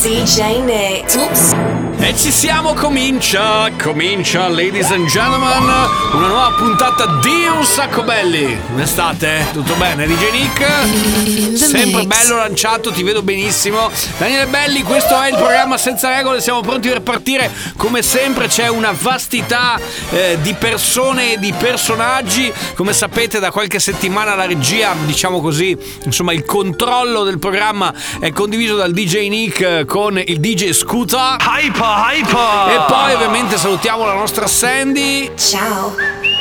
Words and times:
DJ 0.00 0.62
Nick. 0.62 1.16
Oops. 1.16 1.78
E 2.00 2.16
ci 2.16 2.30
siamo, 2.30 2.74
comincia, 2.74 3.68
comincia, 3.82 4.46
ladies 4.46 4.88
and 4.92 5.08
gentlemen, 5.08 5.64
una 6.12 6.26
nuova 6.28 6.54
puntata 6.56 7.18
di 7.20 7.44
Un 7.52 7.64
Sacco 7.64 8.04
Belli. 8.04 8.56
Come 8.68 8.86
state? 8.86 9.46
Tutto 9.52 9.74
bene? 9.74 10.06
DJ 10.06 10.30
Nick? 10.30 11.56
Sempre 11.56 12.04
bello 12.04 12.36
lanciato, 12.36 12.92
ti 12.92 13.02
vedo 13.02 13.22
benissimo. 13.22 13.90
Daniele 14.16 14.46
Belli, 14.46 14.82
questo 14.84 15.20
è 15.20 15.28
il 15.28 15.34
programma 15.34 15.76
senza 15.76 16.14
regole, 16.14 16.40
siamo 16.40 16.60
pronti 16.60 16.88
per 16.88 17.02
partire. 17.02 17.50
Come 17.76 18.00
sempre 18.02 18.46
c'è 18.46 18.68
una 18.68 18.94
vastità 18.98 19.78
eh, 20.10 20.38
di 20.40 20.54
persone 20.54 21.32
e 21.32 21.38
di 21.38 21.52
personaggi. 21.52 22.50
Come 22.74 22.92
sapete 22.92 23.40
da 23.40 23.50
qualche 23.50 23.80
settimana 23.80 24.36
la 24.36 24.46
regia, 24.46 24.94
diciamo 25.04 25.40
così, 25.40 25.76
insomma 26.04 26.32
il 26.32 26.44
controllo 26.44 27.24
del 27.24 27.40
programma 27.40 27.92
è 28.20 28.30
condiviso 28.30 28.76
dal 28.76 28.92
DJ 28.92 29.28
Nick 29.28 29.60
eh, 29.60 29.84
con 29.88 30.22
il 30.22 30.38
DJ 30.38 30.72
Scuta. 30.72 31.38
Hyper, 31.40 31.82
hyper! 31.82 32.74
E 32.74 32.84
poi 32.86 33.14
ovviamente 33.14 33.56
salutiamo 33.56 34.04
la 34.04 34.12
nostra 34.12 34.46
Sandy. 34.46 35.30
Ciao. 35.34 35.96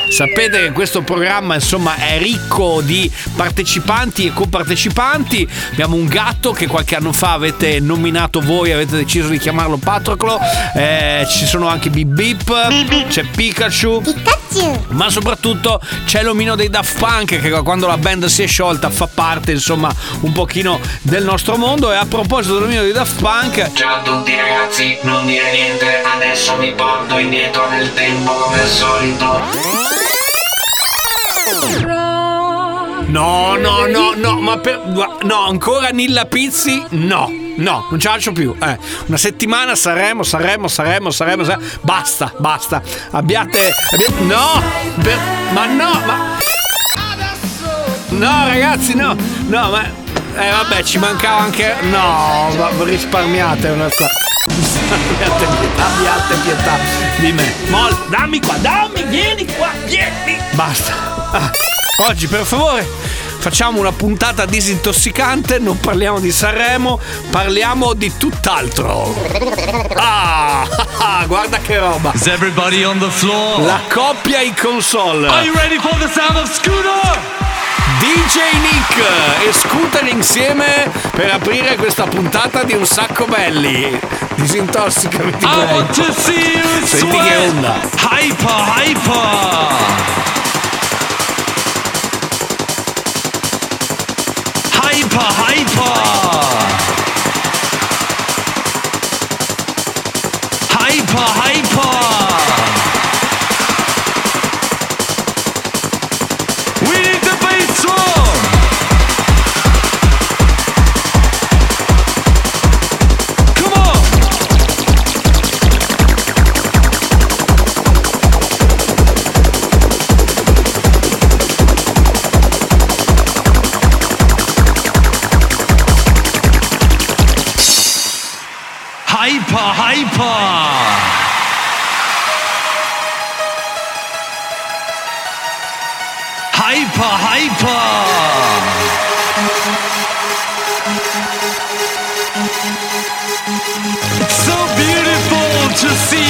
Sapete 0.10 0.64
che 0.64 0.72
questo 0.72 1.02
programma 1.02 1.56
insomma 1.56 1.96
è 1.96 2.18
ricco 2.18 2.82
di 2.82 3.10
partecipanti 3.36 4.26
e 4.26 4.34
compartecipanti. 4.34 5.48
Abbiamo 5.72 5.96
un 5.96 6.08
gatto 6.08 6.52
che 6.52 6.68
qualche 6.68 6.98
anno 6.98 7.14
fa 7.14 7.32
avete 7.32 7.80
nominato 7.80 8.42
voi, 8.42 8.74
avete 8.74 8.98
deciso 8.98 9.30
di 9.30 9.40
chiamarlo 9.40 9.78
Patroclo. 9.78 10.38
Eh, 10.76 11.26
ci 11.30 11.46
sono 11.46 11.68
anche 11.68 11.90
Bip 11.90 12.14
Bip, 12.14 13.08
c'è 13.08 13.24
Pikachu. 13.24 14.04
Ma 14.90 15.10
soprattutto 15.10 15.80
c'è 16.06 16.24
l'omino 16.24 16.56
dei 16.56 16.70
Daft 16.70 16.98
Punk 16.98 17.40
che 17.40 17.50
quando 17.62 17.88
la 17.88 17.98
band 17.98 18.26
si 18.26 18.44
è 18.44 18.48
sciolta 18.48 18.90
fa 18.90 19.08
parte 19.14 19.52
insomma 19.52 19.94
un 20.22 20.32
pochino 20.32 20.80
del 21.02 21.24
nostro 21.24 21.58
mondo. 21.58 21.92
E 21.92 21.96
a 21.96 22.06
proposito 22.06 22.56
dell'omino 22.56 22.82
dei 22.82 22.92
Daft 22.92 23.22
Punk, 23.22 23.72
Ciao 23.74 23.96
a 23.98 24.02
tutti 24.02 24.36
ragazzi, 24.36 24.98
non 25.02 25.26
dire 25.26 25.52
niente, 25.52 26.02
adesso 26.02 26.56
mi 26.58 26.72
porto 26.74 27.18
indietro 27.18 27.70
nel 27.70 27.94
tempo 27.94 28.32
come 28.32 28.62
al 28.62 28.68
solito. 28.68 29.96
No, 33.08 33.56
no, 33.56 33.86
no, 33.86 34.14
no, 34.16 34.40
ma 34.40 34.58
per. 34.58 34.82
No, 35.24 35.46
ancora 35.46 35.90
Nilla 35.90 36.26
Pizzi? 36.26 36.84
No, 36.90 37.32
no, 37.58 37.88
non 37.90 38.00
ce 38.00 38.08
la 38.08 38.14
faccio 38.16 38.32
più. 38.32 38.56
Eh, 38.62 38.78
una 39.06 39.18
settimana 39.18 39.76
Sanremo, 39.76 40.24
Sanremo, 40.24 40.68
Sanremo, 40.68 41.12
Sanremo, 41.12 41.44
Sanremo. 41.44 41.70
Basta, 41.82 42.34
basta. 42.38 42.82
Abbiate. 43.12 43.72
abbiate 43.92 44.24
no! 44.24 44.62
per- 45.02 45.20
ma 45.52 45.66
no, 45.66 46.02
ma. 46.06 46.38
No, 48.10 48.48
ragazzi, 48.48 48.94
no, 48.96 49.16
no, 49.48 49.70
ma. 49.70 49.84
Eh, 49.84 50.50
vabbè, 50.50 50.84
ci 50.84 50.98
mancava 50.98 51.42
anche. 51.42 51.76
No, 51.90 52.50
ma 52.58 52.70
risparmiate 52.84 53.70
una 53.70 53.90
sta. 53.90 54.06
Abbiate 54.48 55.46
pietà, 55.60 55.86
abbiate 55.86 56.36
pietà 56.44 56.78
di 57.18 57.32
me. 57.34 57.54
Mol, 57.70 57.96
dammi 58.10 58.40
qua, 58.40 58.56
dammi, 58.58 59.04
vieni 59.04 59.46
qua, 59.56 59.70
vieni. 59.86 60.38
Basta. 60.52 60.94
Ah, 61.32 61.52
oggi, 62.08 62.28
per 62.28 62.46
favore, 62.46 62.88
facciamo 63.38 63.80
una 63.80 63.92
puntata 63.92 64.46
disintossicante. 64.46 65.60
Non 65.60 65.80
parliamo 65.80 66.20
di 66.20 66.32
Sanremo, 66.32 67.00
parliamo 67.30 67.94
di 67.94 68.12
tutt'altro. 68.18 69.14
Ah, 69.96 70.68
ah, 71.00 71.24
guarda 71.28 71.58
che 71.60 71.78
roba. 71.78 72.12
Is 72.14 72.28
everybody 72.28 72.84
on 72.84 73.00
the 73.00 73.10
floor? 73.10 73.62
La 73.62 73.80
coppia 73.90 74.42
in 74.42 74.54
console. 74.60 75.28
Are 75.28 75.44
you 75.46 75.54
ready 75.56 75.78
for 75.80 75.96
the 75.98 76.10
sound 76.12 76.36
of 76.38 76.52
Scooter? 76.52 77.36
DJ 78.00 78.38
Nick 78.62 79.48
e 79.48 79.52
Scooter 79.54 80.06
insieme 80.08 80.90
per 81.12 81.32
aprire 81.32 81.76
questa 81.78 82.04
puntata 82.04 82.64
di 82.64 82.74
Un 82.74 82.86
Sacco 82.86 83.26
Belli. 83.26 84.00
Disintossicami 84.36 85.32
di 85.32 85.44
I 85.44 85.48
want 85.72 85.94
to 85.96 86.14
see 86.14 86.58
you 86.58 86.86
Senti 86.86 87.18
che 87.18 87.24
sweat. 87.24 87.50
onda. 87.50 87.80
Hyper, 88.12 88.50
hyper. 88.76 89.16
Hyper, 89.16 90.37
hyper. 95.00 95.20
Hyper, 95.40 96.97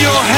your 0.08 0.24
hand. 0.24 0.37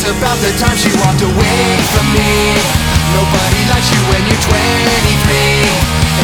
That's 0.00 0.16
about 0.16 0.38
the 0.40 0.52
time 0.56 0.76
she 0.76 0.88
walked 0.96 1.20
away 1.20 1.60
from 1.92 2.06
me. 2.16 2.56
Nobody 3.12 3.60
likes 3.68 3.90
you 3.92 4.00
when 4.08 4.22
you're 4.24 4.44
23 4.48 4.56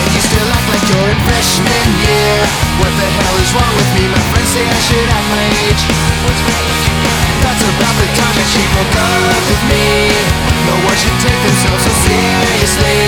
And 0.00 0.08
you 0.14 0.20
still 0.20 0.55
in 0.94 1.18
freshman 1.26 1.88
year 1.98 2.38
What 2.78 2.92
the 2.94 3.08
hell 3.18 3.36
is 3.42 3.50
wrong 3.58 3.74
with 3.74 3.90
me? 3.98 4.06
My 4.06 4.22
friends 4.30 4.50
say 4.54 4.62
I 4.62 4.78
should 4.86 5.08
act 5.10 5.28
my 5.34 5.46
age? 5.66 5.82
That's 7.42 7.62
about 7.62 7.94
the 7.98 8.08
time 8.14 8.34
that 8.38 8.48
she 8.50 8.62
broke 8.70 8.94
up 8.94 9.42
with 9.50 9.62
me 9.66 10.14
No 10.66 10.74
one 10.86 10.94
should 10.94 11.18
take 11.22 11.40
themselves 11.42 11.82
so 11.82 11.92
seriously 12.06 13.02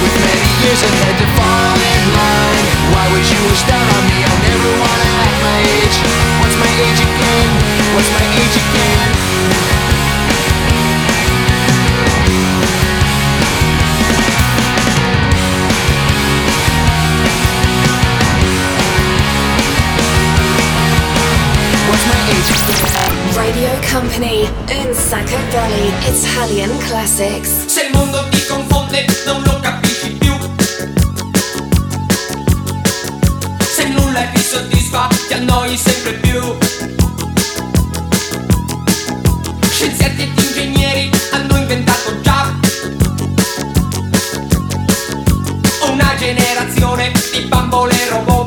With 0.00 0.14
many 0.24 0.50
years 0.64 0.80
ahead 0.80 1.14
to 1.20 1.26
fall 1.36 1.76
in 1.76 2.02
line 2.16 2.64
Why 2.96 3.04
would 3.12 3.26
you 3.28 3.40
wish 3.44 3.62
that 3.68 3.84
on 3.92 4.02
me? 4.08 4.18
I 4.24 4.34
never 4.48 4.70
wanna 4.80 5.08
act 5.20 5.36
my 5.44 5.58
age 5.68 5.96
What's 6.40 6.56
my 6.56 6.72
age 6.80 7.00
again? 7.00 7.48
What's 7.92 8.08
my 8.08 8.24
age 8.40 8.56
again? 8.56 10.11
Company, 23.92 24.48
Un 24.70 24.94
Sacco 24.94 25.36
Belly, 25.50 25.92
Italian 26.08 26.78
classics. 26.88 27.66
Se 27.66 27.82
il 27.82 27.92
mondo 27.92 28.26
ti 28.30 28.42
confonde 28.46 29.04
non 29.26 29.42
lo 29.42 29.60
capisci 29.60 30.12
più. 30.12 30.34
Se 33.60 33.88
nulla 33.88 34.22
ti 34.32 34.40
soddisfa 34.40 35.08
ti 35.28 35.34
annoi 35.34 35.76
sempre 35.76 36.12
più. 36.14 36.40
Scienziati 39.70 40.22
ed 40.22 40.38
ingegneri 40.38 41.10
hanno 41.32 41.56
inventato 41.58 42.18
già 42.22 42.50
Una 45.90 46.14
generazione 46.16 47.12
di 47.30 47.42
bambole 47.42 48.08
robot 48.08 48.41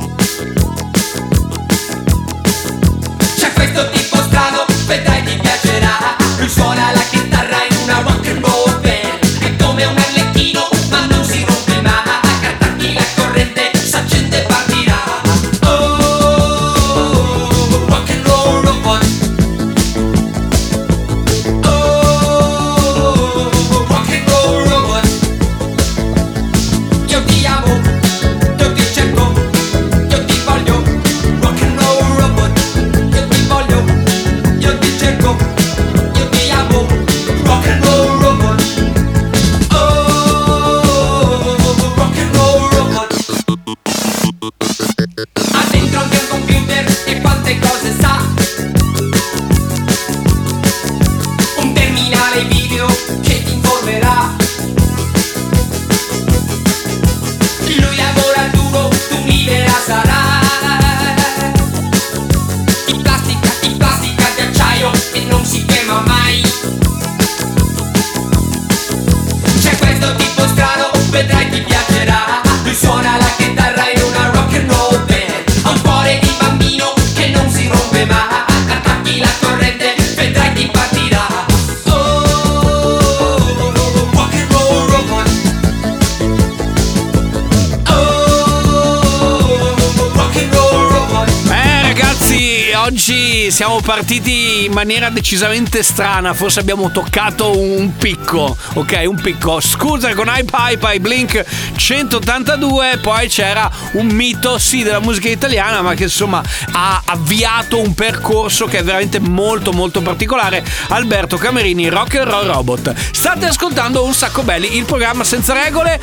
partiti 93.85 94.65
in 94.65 94.71
maniera 94.71 95.11
decisamente 95.11 95.83
strana, 95.83 96.33
forse 96.33 96.59
abbiamo 96.59 96.89
toccato 96.89 97.55
un 97.55 97.95
picco, 97.97 98.57
ok? 98.73 99.03
Un 99.05 99.21
picco. 99.21 99.61
Scusa 99.61 100.11
con 100.15 100.27
Hype 100.27 100.85
ai 100.87 100.99
Blink 100.99 101.45
182, 101.75 102.97
poi 102.99 103.27
c'era 103.27 103.69
un 103.91 104.07
mito 104.07 104.57
sì 104.57 104.81
della 104.81 104.99
musica 104.99 105.29
italiana, 105.29 105.83
ma 105.83 105.93
che 105.93 106.03
insomma 106.03 106.41
ha 106.71 107.03
avviato 107.05 107.79
un 107.79 107.93
percorso 107.93 108.65
che 108.65 108.79
è 108.79 108.83
veramente 108.83 109.19
molto 109.19 109.71
molto 109.71 110.01
particolare. 110.01 110.65
Alberto 110.89 111.37
Camerini, 111.37 111.87
Rock 111.87 112.15
and 112.15 112.27
Roll 112.27 112.47
Robot. 112.47 112.91
State 113.11 113.45
ascoltando 113.45 114.03
un 114.03 114.15
sacco 114.15 114.41
belli, 114.41 114.77
il 114.77 114.85
programma 114.85 115.23
senza 115.23 115.53
regole, 115.53 116.01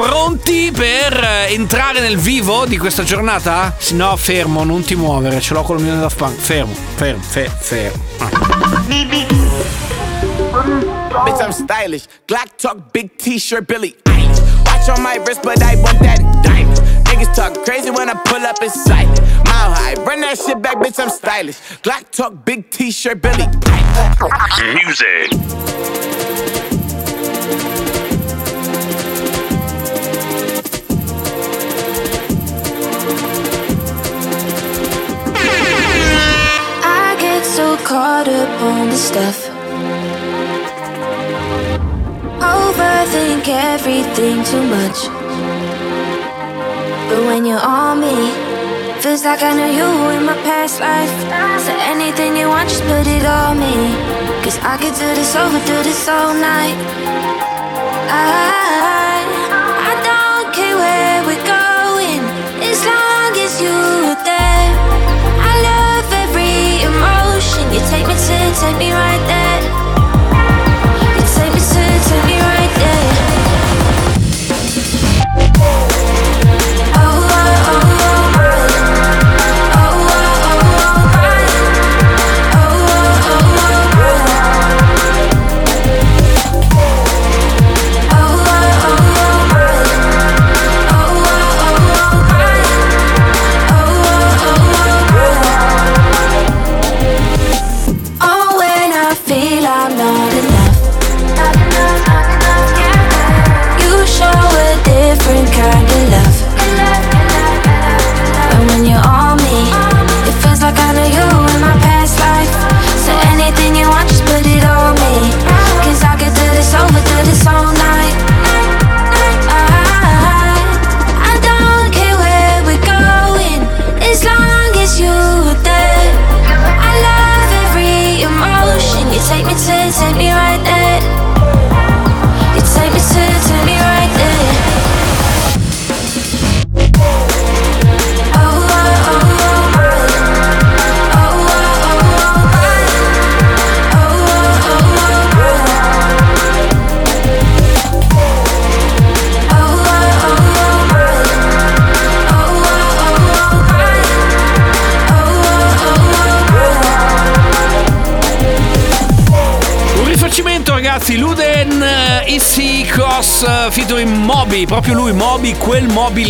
pronti 0.00 0.72
per 0.72 1.12
eh, 1.12 1.52
entrare 1.52 2.00
nel 2.00 2.16
vivo 2.16 2.64
di 2.64 2.78
questa 2.78 3.02
giornata? 3.02 3.76
No, 3.92 4.16
fermo, 4.16 4.64
non 4.64 4.82
ti 4.82 4.94
muovere, 4.94 5.40
ce 5.40 5.52
l'ho 5.52 5.62
col 5.62 5.78
mio 5.78 5.94
Daft 5.96 6.16
Punk. 6.16 6.38
Fermo, 6.38 6.72
fermo, 6.94 7.22
fe- 7.22 7.50
fermo. 7.50 8.02
Ah. 8.18 8.30
Bitch, 11.24 11.40
I'm 11.42 11.50
stylish. 11.50 12.04
Glock 12.26 12.56
talk, 12.56 12.90
big 12.92 13.16
t-shirt, 13.16 13.66
Billy. 13.66 13.94
Watch 14.64 14.88
on 14.88 15.02
my 15.02 15.18
wrist, 15.18 15.42
but 15.42 15.62
I 15.62 15.76
want 15.76 15.98
that 16.00 16.18
diamond. 16.42 16.78
Niggas 17.04 17.34
talk 17.34 17.62
crazy 17.64 17.90
when 17.90 18.08
I 18.08 18.14
pull 18.24 18.42
up 18.46 18.62
in 18.62 18.70
sight. 18.70 19.06
Mile 19.44 19.74
high, 19.74 19.94
run 20.04 20.22
that 20.22 20.38
shit 20.38 20.62
back, 20.62 20.76
bitch, 20.78 20.98
I'm 20.98 21.10
stylish. 21.10 21.58
Glock 21.82 22.10
talk, 22.10 22.42
big 22.46 22.70
t-shirt, 22.70 23.20
Billy. 23.20 23.46
Music. 24.82 26.39
Caught 37.90 38.28
up 38.28 38.62
on 38.62 38.88
the 38.88 38.94
stuff. 38.94 39.48
Overthink 42.38 43.48
everything 43.48 44.44
too 44.44 44.64
much. 44.76 44.98
But 47.08 47.20
when 47.26 47.44
you're 47.44 47.58
on 47.58 47.98
me, 47.98 48.14
feels 49.02 49.24
like 49.24 49.42
I 49.42 49.52
knew 49.58 49.72
you 49.80 49.90
in 50.16 50.24
my 50.24 50.38
past 50.46 50.78
life. 50.78 51.10
So 51.66 51.72
anything 51.94 52.36
you 52.36 52.46
want, 52.46 52.68
just 52.68 52.84
put 52.84 53.08
it 53.08 53.26
on 53.26 53.58
me. 53.58 53.74
Cause 54.44 54.58
I 54.62 54.76
could 54.80 54.94
do 54.94 55.08
this 55.18 55.34
over, 55.34 55.58
do 55.66 55.82
this 55.82 56.06
all 56.06 56.32
night. 56.32 56.78
I, 58.06 58.22
I 58.86 58.89
take 68.00 68.08
me 68.08 68.14
to, 68.14 68.60
take 68.60 68.78
me 68.78 68.92
right 68.92 69.26
there. 69.26 69.79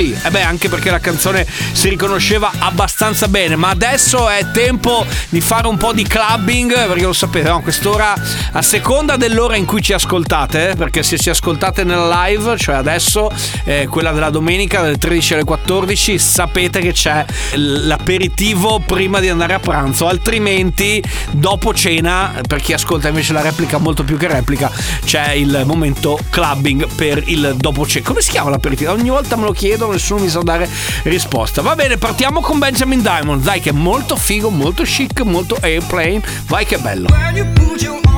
Quickly. 0.01 0.10
Moby 0.21 0.27
lì. 0.27 0.27
E 0.27 0.31
beh, 0.31 0.43
anche 0.43 0.69
perché 0.69 0.91
la 0.91 0.99
canzone 0.99 1.47
si 1.73 1.89
riconosceva 1.89 2.53
abbastanza 2.59 3.29
bene, 3.29 3.57
ma 3.57 3.71
adesso 3.71 4.29
è 4.29 4.51
tempo 4.53 5.05
di 5.29 5.41
fare 5.41 5.67
un 5.67 5.77
po' 5.77 5.93
di 5.93 6.05
clubbing, 6.05 6.87
perché 6.87 7.05
lo 7.05 7.13
sapete, 7.13 7.49
no? 7.49 7.61
quest'ora 7.63 8.15
a 8.53 8.63
seconda 8.63 9.17
dell'ora 9.17 9.57
in 9.57 9.65
cui 9.65 9.83
ci 9.83 9.93
ascoltate, 9.93 10.71
eh, 10.71 10.75
perché 10.77 11.03
se 11.03 11.19
ci 11.19 11.31
ascoltate 11.31 11.85
nella 11.85 12.25
live, 12.27 12.57
cioè 12.57 12.75
adesso 12.75 13.31
eh, 13.65 13.87
quella 13.89 14.13
della 14.13 14.31
domenica 14.31 14.81
dalle 14.81 14.99
13 14.99 15.35
alle 15.35 15.45
14, 15.45 16.19
sapete 16.19 16.81
che 16.81 16.93
c'è 16.93 17.25
l'aperitivo 17.55 18.81
prima 18.85 19.21
di 19.21 19.29
andare 19.29 19.55
a 19.55 19.59
pranzo, 19.59 20.07
altrimenti 20.07 21.03
dopo 21.31 21.73
cena, 21.73 22.41
per 22.47 22.61
chi 22.61 22.73
ascolta 22.73 23.09
invece 23.09 23.33
la 23.33 23.43
replica 23.43 23.79
molto 23.79 24.05
più 24.05 24.17
che 24.17 24.29
replica, 24.29 24.71
c'è 25.05 25.33
il 25.33 25.63
momento 25.65 26.19
clubbing 26.29 26.87
per 26.95 27.23
il 27.27 27.55
dopo 27.57 27.87
cena. 27.87 28.07
Come 28.07 28.21
si 28.21 28.31
chiama 28.31 28.51
l'aperitivo? 28.51 28.93
Ogni 28.93 29.11
volta 29.11 29.37
me 29.37 29.45
lo 29.45 29.53
chiedo, 29.53 29.91
nessuno 29.91 30.10
mi 30.19 30.29
sa 30.29 30.41
dare 30.43 30.69
risposta. 31.05 31.63
Va 31.63 31.75
bene, 31.75 31.97
partiamo 31.97 32.41
con 32.41 32.59
Benjamin 32.59 33.03
Diamond, 33.03 33.43
dai 33.43 33.61
che 33.61 33.71
è 33.71 33.73
molto 33.73 34.17
figo, 34.17 34.51
molto 34.51 34.83
chic, 34.83 35.21
molto 35.21 35.57
airplane, 35.61 36.23
vai 36.47 36.65
che 36.67 36.79
bello. 36.79 38.10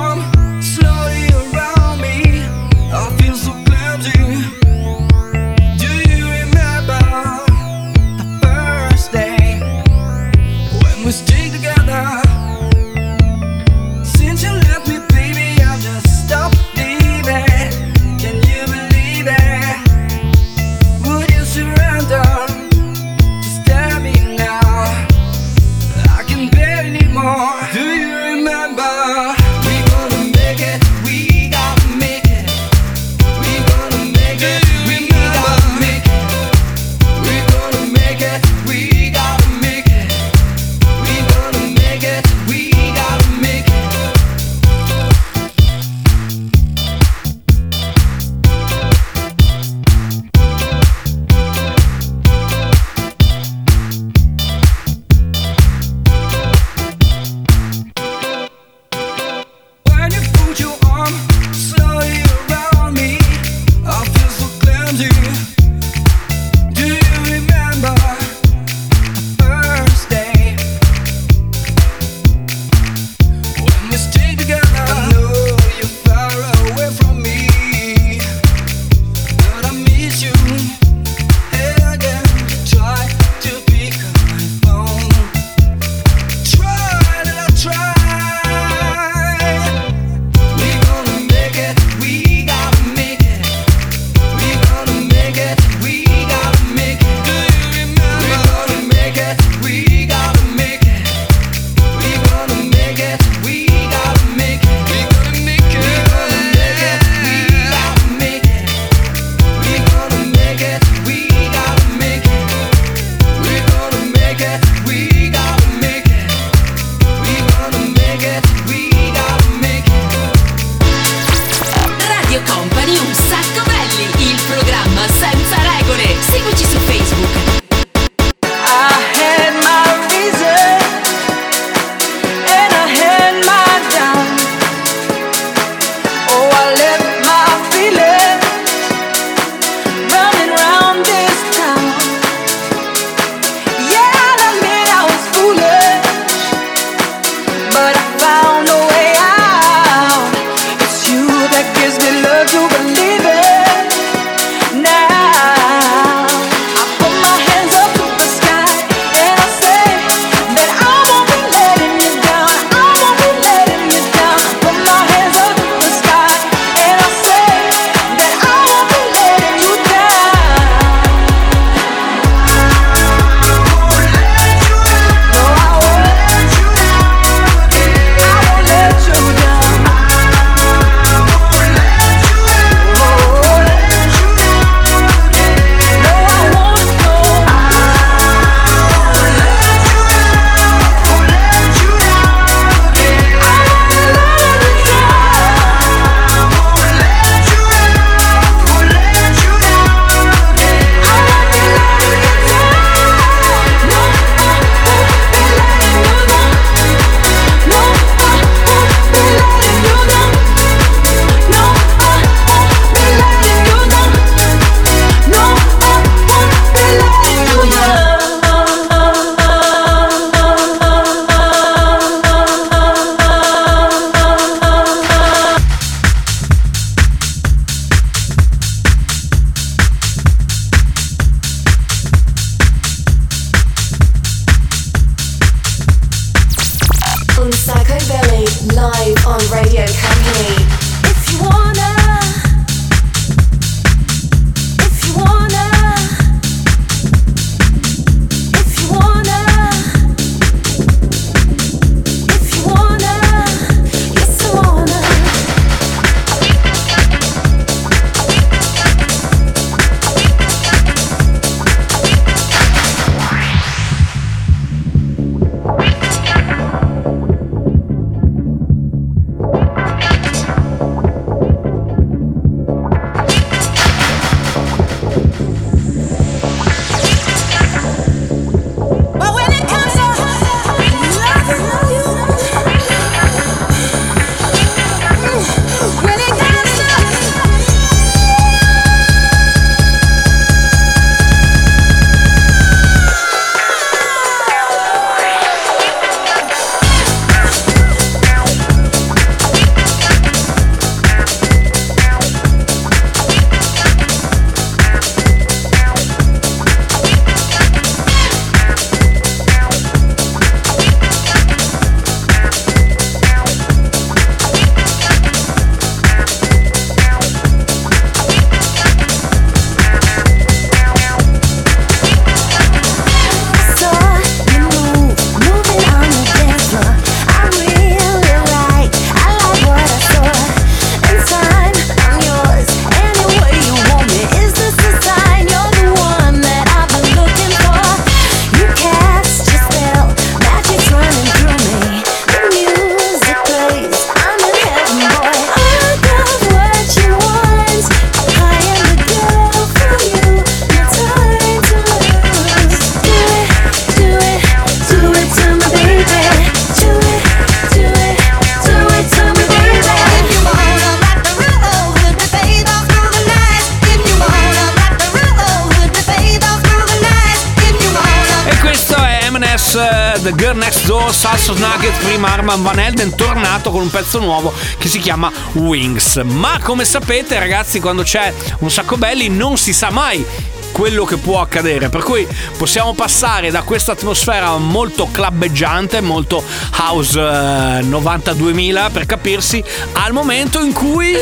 The 370.33 370.45
Girl 370.45 370.57
Next 370.57 370.87
Door, 370.87 371.13
Salso 371.13 371.53
Nugget, 371.55 371.93
prima 372.05 372.33
Arman 372.33 372.63
Van 372.63 372.79
Elden, 372.79 373.15
tornato 373.15 373.71
con 373.71 373.83
un 373.83 373.91
pezzo 373.91 374.19
nuovo 374.19 374.53
che 374.79 374.89
si 374.89 374.99
chiama 374.99 375.31
Wings. 375.53 376.23
Ma 376.25 376.59
come 376.63 376.85
sapete 376.85 377.39
ragazzi, 377.39 377.81
quando 377.81 378.03
c'è 378.03 378.33
un 378.61 378.71
sacco 378.71 378.97
belli 378.97 379.29
non 379.29 379.59
si 379.59 379.75
sa 379.75 379.91
mai 379.91 380.25
quello 380.73 381.05
che 381.05 381.17
può 381.17 381.41
accadere. 381.41 381.89
Per 381.89 382.03
cui 382.03 382.27
possiamo 382.57 382.95
passare 382.95 383.51
da 383.51 383.63
questa 383.63 383.93
atmosfera 383.93 384.57
molto 384.57 385.09
clubbeggiante, 385.11 386.01
molto 386.01 386.43
house 386.79 387.19
eh, 387.21 387.83
92000 387.83 388.91
per 388.91 389.07
capirsi, 389.07 389.63
al 389.93 390.13
momento 390.13 390.61
in 390.61 390.73
cui 390.73 391.13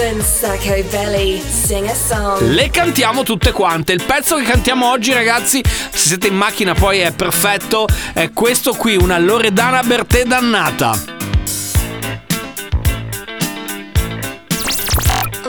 le 2.39 2.71
cantiamo 2.71 3.23
tutte 3.23 3.53
quante. 3.53 3.93
Il 3.93 4.03
pezzo 4.05 4.37
che 4.37 4.45
cantiamo 4.45 4.91
oggi, 4.91 5.13
ragazzi, 5.13 5.63
se 5.63 6.09
siete 6.09 6.29
in 6.29 6.37
macchina 6.37 6.75
poi 6.75 7.01
è 7.01 7.13
perfetto, 7.13 7.87
è 8.15 8.31
questo 8.33 8.73
qui, 8.75 8.97
una 8.97 9.19
Loredana 9.19 9.83
Bertè 9.83 10.25
dannata. 10.25 11.19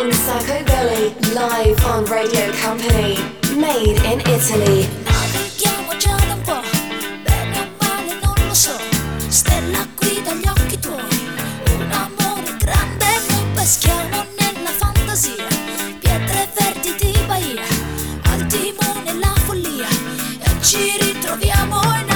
Sacco 0.09 0.63
Belly, 0.63 1.13
live 1.33 1.83
on 1.83 2.05
Radio 2.07 2.51
Company. 2.61 3.40
Made 3.55 3.99
in 4.05 4.19
Italy. 4.21 4.87
Navighiamo 5.03 5.93
da 5.99 6.33
un 6.33 6.41
po', 6.41 6.61
bene 7.23 7.59
o 7.59 7.69
male 7.79 8.17
non 8.21 8.33
lo 8.47 8.53
so. 8.53 8.77
Stella 9.27 9.85
qui 9.95 10.21
dagli 10.23 10.47
occhi 10.47 10.79
tuoi, 10.79 11.29
un 11.75 11.91
amore 11.91 12.55
grande 12.57 13.05
lo 13.27 13.45
peschiamo 13.53 14.25
nella 14.37 14.71
fantasia. 14.71 15.47
Pietre 15.99 16.49
verdi 16.53 16.95
di 16.99 17.19
Bahia, 17.27 17.65
al 18.23 18.45
timone 18.47 19.01
follia 19.45 19.87
e 19.87 20.61
ci 20.61 20.97
ritroviamo 20.99 21.81
in 21.81 22.10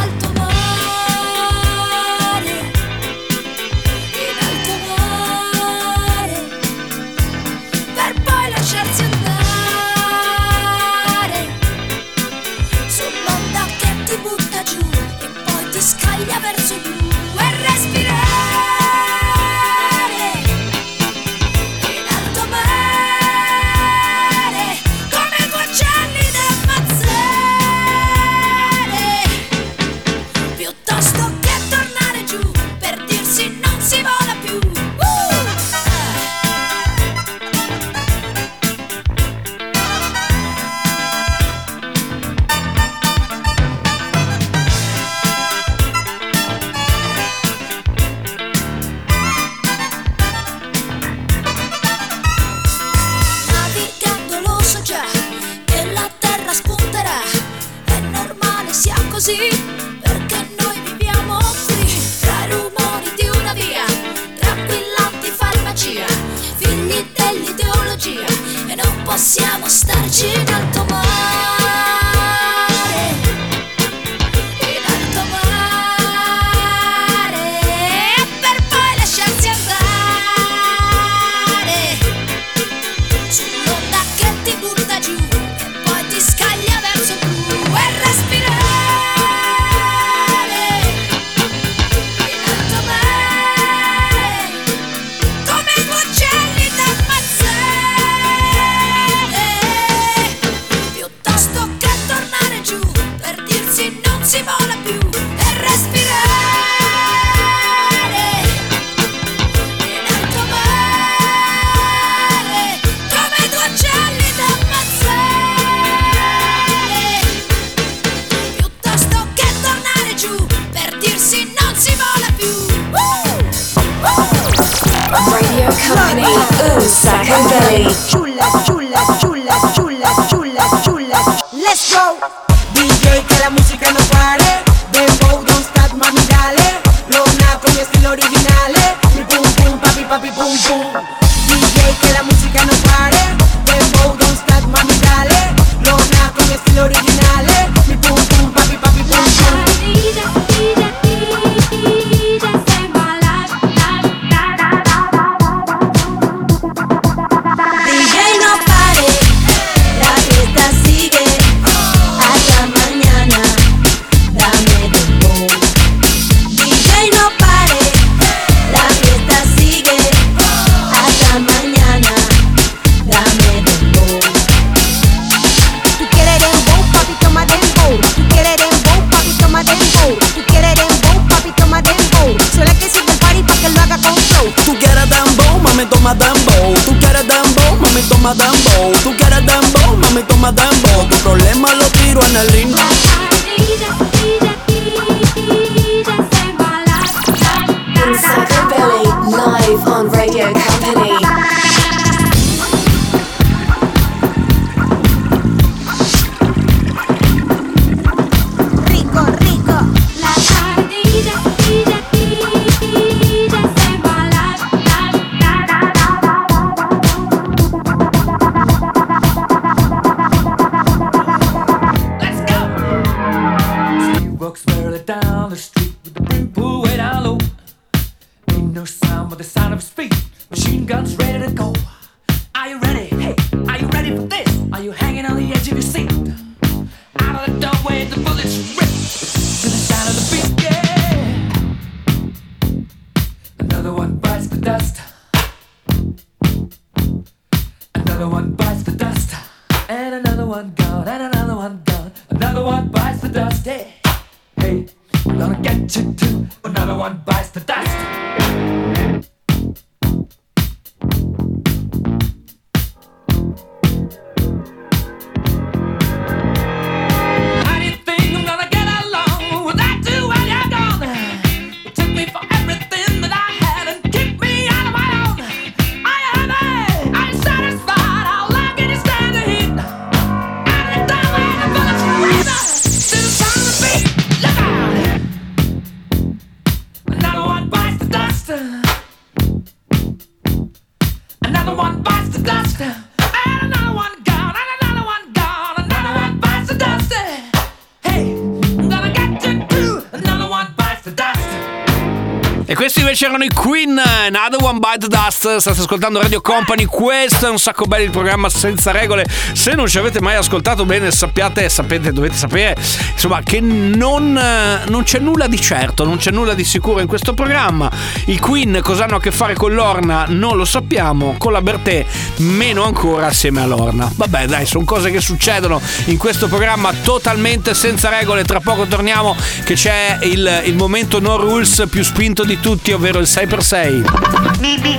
c'erano 303.15 303.45
i 303.45 303.49
Queen, 303.49 303.97
Another 303.97 304.62
One 304.62 304.80
Bite 304.80 305.08
Dust, 305.08 305.56
state 305.56 305.80
ascoltando 305.80 306.19
Radio 306.19 306.41
Company, 306.41 306.84
questo 306.84 307.47
è 307.47 307.49
un 307.49 307.58
sacco 307.58 307.86
bello 307.86 308.04
il 308.04 308.10
programma 308.10 308.49
senza 308.49 308.91
regole, 308.91 309.25
se 309.54 309.73
non 309.73 309.88
ci 309.88 309.97
avete 309.97 310.19
mai 310.19 310.36
ascoltato 310.36 310.84
bene 310.84 311.10
sappiate, 311.12 311.69
sapete, 311.69 312.12
dovete 312.12 312.36
sapere, 312.36 312.75
insomma 313.13 313.41
che 313.41 313.62
non, 313.62 314.38
eh, 314.38 314.89
non 314.89 315.04
c'è 315.04 315.19
nulla 315.19 315.47
di 315.47 315.62
certo, 315.62 316.04
non 316.04 316.17
c'è 316.17 316.32
nulla 316.32 316.54
di 316.54 316.65
sicuro 316.65 316.99
in 316.99 317.08
questo 317.08 317.34
programma, 317.34 317.89
i 318.25 318.38
Queen 318.38 318.82
cosa 318.84 319.06
hanno 319.06 319.15
a 319.15 319.21
che 319.21 319.32
fare 319.32 319.54
con 319.54 319.73
l'Orna? 319.73 320.25
Non 320.28 320.58
lo 320.58 320.65
sappiamo, 320.65 321.36
con 321.38 321.54
la 321.54 321.62
Bertè 321.62 322.06
meno 322.39 322.84
ancora 322.84 323.28
assieme 323.28 323.62
a 323.62 323.65
Lorna, 323.65 324.12
vabbè 324.13 324.45
dai 324.47 324.65
sono 324.65 324.84
cose 324.84 325.10
che 325.10 325.21
succedono 325.21 325.80
in 326.06 326.17
questo 326.17 326.49
programma 326.49 326.91
totalmente 326.91 327.75
senza 327.75 328.10
regole, 328.10 328.43
tra 328.43 328.60
poco 328.60 328.86
torniamo 328.88 329.38
che 329.63 329.75
c'è 329.75 330.19
il, 330.23 330.63
il 330.65 330.75
momento 330.75 331.21
no 331.21 331.38
rules 331.38 331.86
più 331.89 332.04
spinto 332.04 332.43
di 332.43 332.60
tutti, 332.60 332.91
ovvero 332.91 333.05
ovvero 333.06 333.20
il 333.20 333.28
6x6. 333.28 334.58
Bibi. 334.58 334.98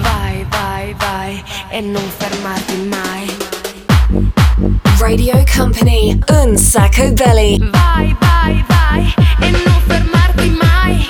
Vai, 0.00 0.46
vai, 0.48 0.94
vai 0.96 1.44
e 1.70 1.80
non 1.80 2.04
fermarti 2.16 2.76
mai. 2.88 3.36
Radio 5.00 5.42
Company, 5.56 6.16
un 6.28 6.56
sacco 6.56 7.10
belli. 7.12 7.58
Vai, 7.58 8.16
vai, 8.20 8.64
vai 8.68 9.14
e 9.40 9.50
non 9.50 9.80
fermarti 9.88 10.50
mai. 10.50 11.06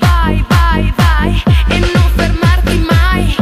Vai, 0.00 0.44
vai, 0.48 0.92
vai 0.96 1.42
e 1.68 1.78
non 1.78 2.10
fermarti 2.16 2.78
mai. 2.78 3.36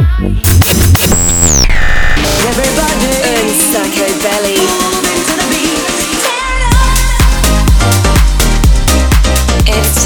Everybody, 2.45 3.41
un 3.41 3.49
sacco 3.71 4.05
belli. 4.21 4.89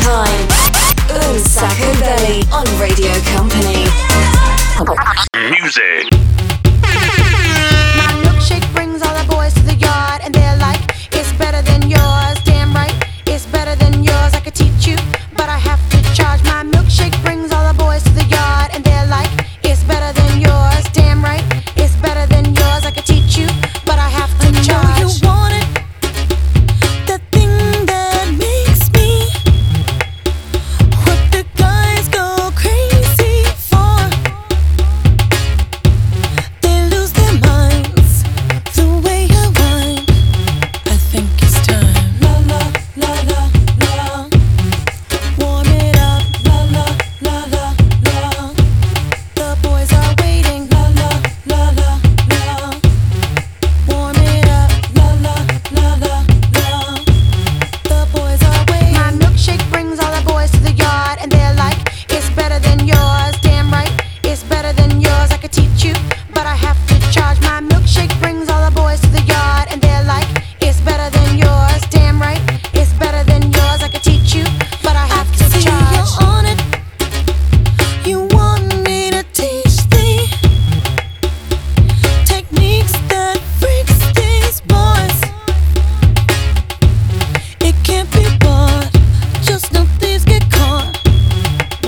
time. 0.06 0.55
Weekly 2.26 2.44
on 2.52 2.66
Radio 2.80 3.12
Company. 3.22 3.86
Music. 5.52 6.55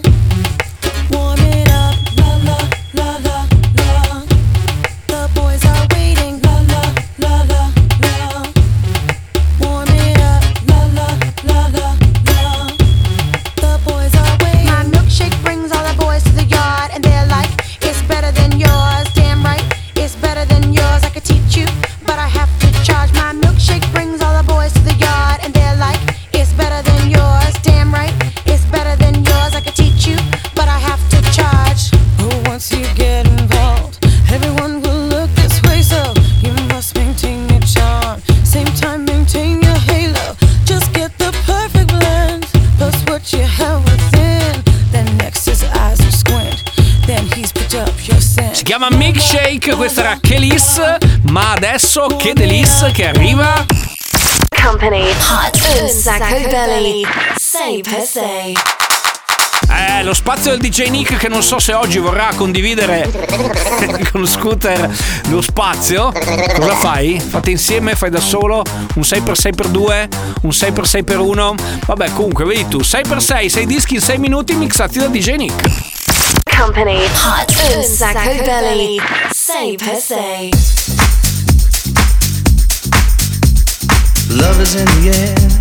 questa 49.92 50.09
era 50.09 50.18
Kelis, 50.20 50.81
ma 51.31 51.50
adesso 51.50 52.07
che 52.16 52.33
Delis 52.33 52.90
che 52.92 53.09
arriva... 53.09 53.66
Company 54.62 55.11
Hot 55.11 55.81
un 55.81 55.88
sacco 55.88 56.48
belly, 56.48 57.03
Sei 57.35 57.83
per 57.83 58.03
6 58.03 58.57
eh, 59.72 60.03
lo 60.05 60.14
spazio 60.14 60.50
del 60.50 60.61
DJ 60.61 60.88
Nick 60.90 61.16
che 61.16 61.29
non 61.29 61.42
so 61.42 61.59
se 61.59 61.74
oggi 61.74 61.98
vorrà 61.98 62.31
condividere 62.37 63.09
con 64.12 64.26
Scooter 64.26 64.90
lo 65.29 65.40
spazio. 65.40 66.12
Cosa 66.12 66.74
fai? 66.76 67.20
Fate 67.20 67.50
insieme, 67.50 67.94
fai 67.94 68.11
da 68.11 68.20
solo 68.20 68.62
un 68.94 69.03
6x6x2, 69.03 70.09
un 70.42 70.50
6x6x1. 70.50 71.55
Vabbè, 71.87 72.12
comunque, 72.12 72.44
vedi 72.44 72.66
tu, 72.68 72.79
6x6, 72.79 73.46
6 73.46 73.66
dischi 73.66 73.94
in 73.94 74.00
6 74.00 74.18
minuti 74.18 74.55
mixati 74.55 74.98
da 74.98 75.07
DJ 75.07 75.35
Nick. 75.37 76.00
Company. 76.61 76.99
Hot 77.01 77.51
and 77.73 77.83
Sacco 77.83 78.44
Belly. 78.44 79.01
Say 79.33 79.79
per 79.79 79.99
se. 79.99 80.51
Love 84.29 84.61
is 84.61 84.75
in 84.75 84.85
the 84.85 85.57
air. 85.57 85.60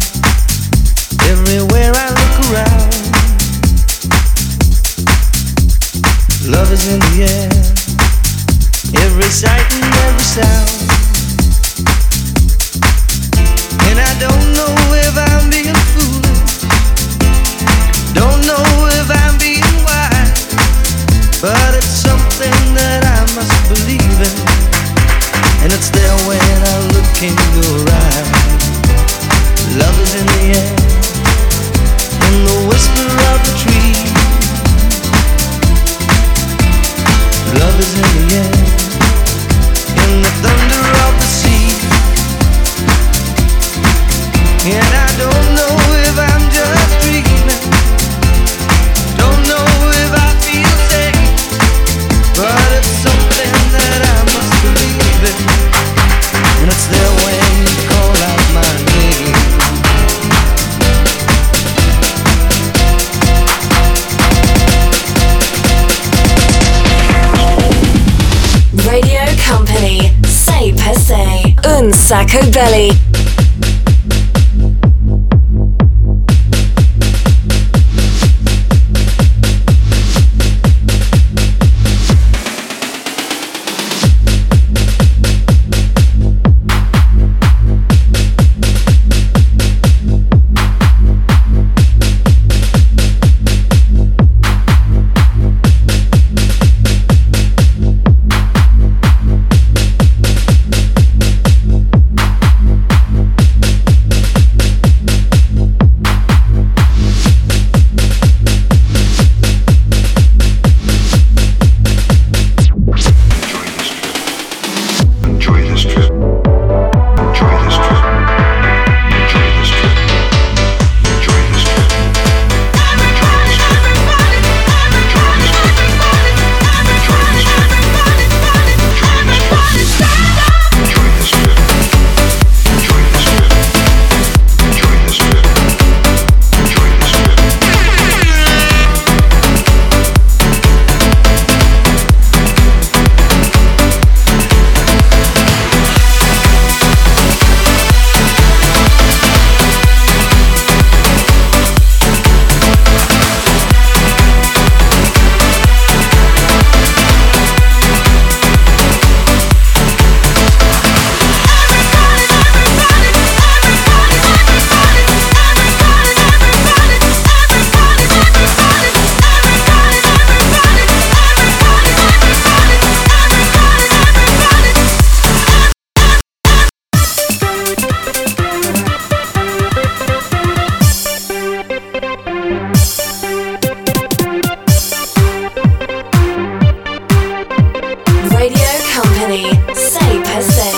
Radio 188.32 188.70
Company, 188.94 189.60
Say 189.74 190.22
Per 190.22 190.44
Se, 190.44 190.72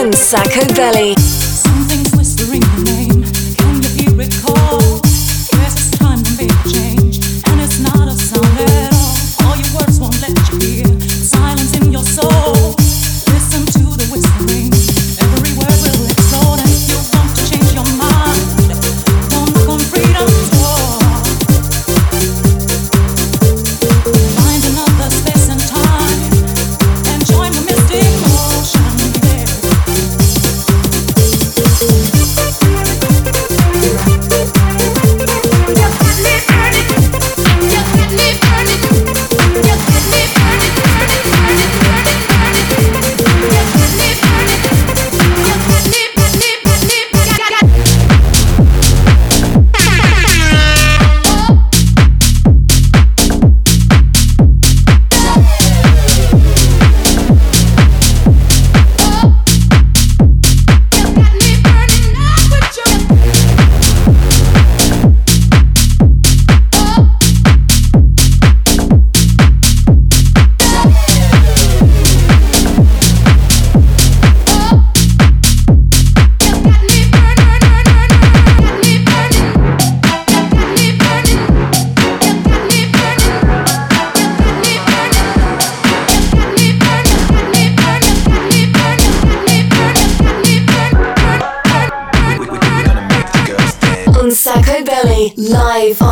Un 0.00 0.12
Sacco 0.12 0.64
Belly. 0.74 1.43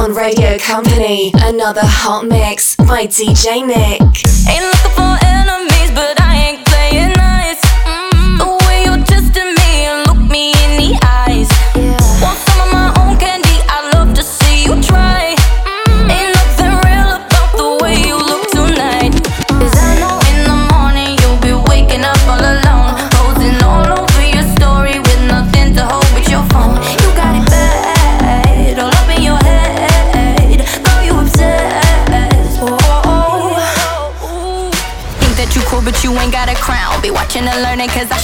On 0.02 0.12
Radio 0.14 0.58
Company. 0.58 1.30
Another 1.34 1.80
hot 1.84 2.26
mix 2.26 2.74
by 2.74 3.06
DJ 3.06 3.64
Nick. 3.64 4.02
Ain't 4.50 4.64
looking 4.66 4.90
for 4.98 5.14
enemies, 5.24 5.61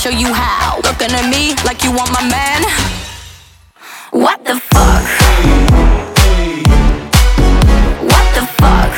show 0.09 0.19
you 0.19 0.33
how. 0.33 0.77
Looking 0.85 1.13
at 1.13 1.29
me 1.31 1.55
like 1.65 1.85
you 1.85 1.93
want 1.93 2.13
my 2.13 2.23
man. 2.29 2.63
What 4.11 4.45
the 4.45 4.61
fuck? 4.71 5.05
What 8.13 8.27
the 8.35 8.45
fuck? 8.59 8.93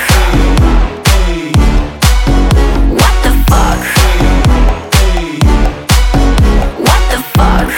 What 3.00 3.14
the 3.24 3.32
fuck? 3.48 3.80
What 6.86 7.02
the 7.12 7.20
fuck? 7.34 7.68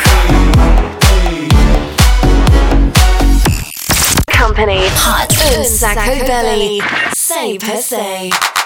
Company, 4.27 4.89
hot 5.05 5.33
un 5.57 5.65
Sacco 5.65 6.27
Belly. 6.27 6.81
Say 7.15 7.59
per 7.59 7.81
se. 7.81 8.62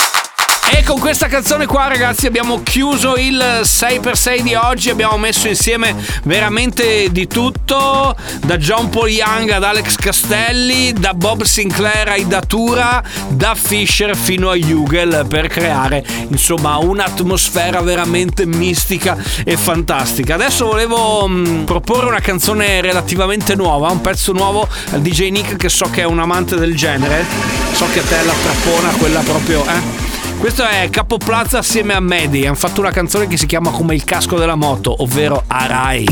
E 0.68 0.82
con 0.82 0.98
questa 0.98 1.28
canzone 1.28 1.66
qua 1.66 1.86
ragazzi 1.86 2.26
abbiamo 2.26 2.62
chiuso 2.62 3.16
il 3.16 3.38
6x6 3.62 4.40
di 4.40 4.54
oggi, 4.54 4.90
abbiamo 4.90 5.16
messo 5.16 5.46
insieme 5.46 5.94
veramente 6.24 7.10
di 7.10 7.28
tutto, 7.28 8.14
da 8.44 8.56
John 8.56 8.88
Paul 8.88 9.08
Young 9.08 9.50
ad 9.50 9.62
Alex 9.62 9.94
Castelli, 9.94 10.92
da 10.92 11.14
Bob 11.14 11.44
Sinclair 11.44 12.08
ai 12.08 12.26
Datura, 12.26 13.02
da 13.28 13.54
Fisher 13.54 14.16
fino 14.16 14.50
a 14.50 14.54
Hugel 14.54 15.24
per 15.28 15.46
creare 15.46 16.04
insomma 16.28 16.76
un'atmosfera 16.78 17.80
veramente 17.80 18.44
mistica 18.44 19.16
e 19.44 19.56
fantastica. 19.56 20.34
Adesso 20.34 20.66
volevo 20.66 21.28
mh, 21.28 21.64
proporre 21.64 22.06
una 22.06 22.20
canzone 22.20 22.80
relativamente 22.80 23.54
nuova, 23.54 23.90
un 23.90 24.00
pezzo 24.00 24.32
nuovo 24.32 24.68
al 24.90 25.00
DJ 25.00 25.30
Nick 25.30 25.56
che 25.56 25.68
so 25.68 25.88
che 25.90 26.02
è 26.02 26.04
un 26.04 26.18
amante 26.18 26.56
del 26.56 26.74
genere, 26.76 27.24
so 27.72 27.86
che 27.92 28.00
a 28.00 28.02
te 28.02 28.22
la 28.24 28.34
trappona 28.42 28.88
quella 28.98 29.20
proprio... 29.20 29.64
Eh? 29.64 30.25
Questo 30.38 30.64
è 30.64 30.88
Capo 30.90 31.16
Plaza 31.16 31.58
assieme 31.58 31.94
a 31.94 32.00
Medi. 32.00 32.46
Hanno 32.46 32.54
fatto 32.54 32.80
una 32.80 32.90
canzone 32.90 33.26
che 33.26 33.36
si 33.36 33.46
chiama 33.46 33.70
come 33.70 33.94
il 33.94 34.04
casco 34.04 34.38
della 34.38 34.54
moto, 34.54 35.02
ovvero 35.02 35.42
Arai. 35.46 36.06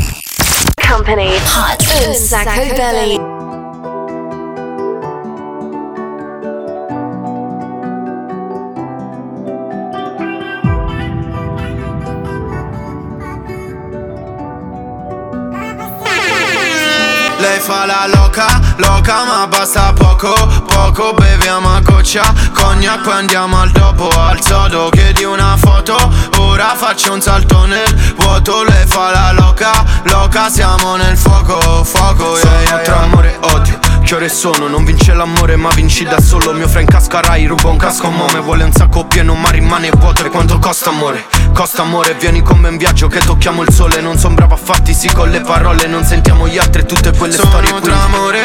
Company, 0.89 1.35
hot 1.35 2.07
un 2.07 2.15
Sacco 2.15 2.75
Belly. 2.75 3.44
Fa 17.65 17.87
la 17.87 18.07
loca, 18.13 18.61
loca 18.77 19.25
ma 19.25 19.47
basta 19.47 19.91
poco 19.95 20.35
Poco 20.67 21.15
beviamo 21.15 21.75
a 21.75 21.81
goccia, 21.81 22.23
cognac 22.53 23.01
poi 23.01 23.15
andiamo 23.15 23.59
al 23.59 23.71
dopo 23.71 24.09
Al 24.09 24.43
sodo 24.43 24.91
chiedi 24.91 25.25
una 25.25 25.57
foto, 25.57 25.97
ora 26.41 26.75
faccio 26.77 27.15
un 27.15 27.23
salto 27.23 27.65
nel 27.65 28.15
vuoto 28.17 28.65
Lei 28.65 28.87
fa 28.87 29.11
la 29.13 29.33
loca, 29.33 29.83
loca 30.03 30.51
siamo 30.51 30.97
nel 30.97 31.17
fuoco, 31.17 31.83
fuoco 31.85 32.37
yeah, 32.37 32.61
yeah, 32.61 32.79
tra 32.81 33.01
amore 33.01 33.33
e 33.33 33.47
odio 33.53 33.93
che 34.05 34.15
ore 34.17 34.29
sono? 34.29 34.69
Non 34.69 34.85
vince 34.85 35.15
l'amore 35.15 35.57
ma 35.57 35.71
vinci 35.71 36.05
da 36.05 36.21
solo 36.21 36.53
Mio 36.53 36.69
friend 36.69 36.91
cascarai, 36.91 37.47
rubo 37.47 37.71
un 37.71 37.79
casco 37.79 38.09
a 38.09 38.11
me 38.11 38.39
Vuole 38.41 38.63
un 38.63 38.73
sacco 38.73 39.07
pieno 39.07 39.35
ma 39.35 39.49
rimane 39.49 39.89
vuoto 39.89 40.27
E 40.27 40.29
quanto 40.29 40.59
costa 40.59 40.91
amore? 40.91 41.25
Costa 41.55 41.83
amore, 41.83 42.15
vieni 42.15 42.43
con 42.43 42.59
me 42.59 42.69
in 42.69 42.77
viaggio 42.77 43.07
che 43.07 43.21
tocchiamo 43.21 43.63
il 43.63 43.73
sole. 43.73 44.01
Non 44.01 44.19
son 44.19 44.35
bravo 44.35 44.55
a 44.55 44.57
fatti, 44.57 44.93
sì 44.93 45.09
con 45.13 45.31
le 45.31 45.41
parole 45.41 45.87
Non 45.87 46.05
sentiamo 46.05 46.49
gli 46.49 46.59
altri 46.59 46.83
e 46.83 46.85
tutte 46.85 47.13
quelle 47.13 47.33
storie 47.33 47.71
qui. 47.71 47.81
tra 47.81 48.03
amore, 48.03 48.43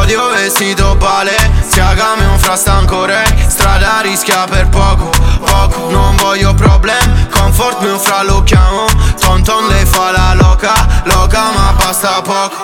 odio, 0.00 0.30
vestito 0.30 0.96
pale. 0.96 1.36
Siagami 1.68 2.24
un 2.24 2.38
frastancore 2.38 3.24
Strada 3.46 4.00
rischia 4.00 4.44
per 4.44 4.68
poco, 4.68 5.10
poco. 5.38 5.90
Non 5.90 6.16
voglio 6.16 6.54
problem, 6.54 7.28
comfort 7.28 7.82
mio 7.82 7.98
fra 7.98 8.22
lo 8.22 8.42
chiamo. 8.42 8.86
Tonton 9.20 9.66
lei 9.66 9.84
fa 9.84 10.10
la 10.10 10.34
loca, 10.34 10.72
loca 11.04 11.50
ma 11.52 11.74
basta 11.76 12.22
poco. 12.22 12.54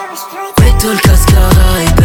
Metto 0.57 0.91
il 0.91 1.01
cascarai 1.01 1.93
per 1.95 2.02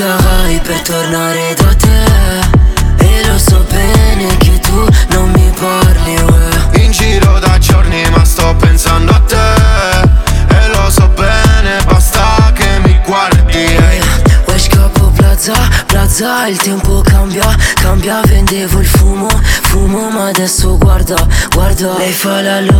Cascarai 0.00 0.58
per 0.60 0.80
tornare 0.80 1.54
da 1.58 1.74
te. 1.74 3.04
E 3.04 3.26
lo 3.26 3.36
so 3.36 3.62
bene 3.68 4.34
che 4.38 4.58
tu 4.58 4.86
non 5.10 5.30
mi 5.32 5.52
parli, 5.60 6.14
uè. 6.14 6.80
In 6.82 6.90
giro 6.90 7.38
da 7.38 7.58
giorni 7.58 8.02
ma 8.08 8.24
sto 8.24 8.56
pensando 8.56 9.12
a 9.12 9.20
te. 9.20 10.56
E 10.56 10.68
lo 10.68 10.88
so 10.88 11.06
bene, 11.08 11.84
basta 11.84 12.50
che 12.54 12.78
mi 12.82 12.98
guardi 13.04 13.58
ehi. 13.58 14.00
Wesh 14.46 14.68
capo 14.68 15.12
plaza, 15.14 15.68
plaza, 15.84 16.46
il 16.46 16.56
tempo 16.56 17.02
cambia, 17.02 17.54
cambia, 17.74 18.22
vendevo 18.24 18.80
il 18.80 18.86
fumo, 18.86 19.28
fumo, 19.64 20.08
ma 20.08 20.28
adesso 20.28 20.78
guarda, 20.78 21.26
guarda. 21.50 21.98
Lei 21.98 22.12
fa 22.12 22.40
la 22.40 22.60
loca, 22.60 22.79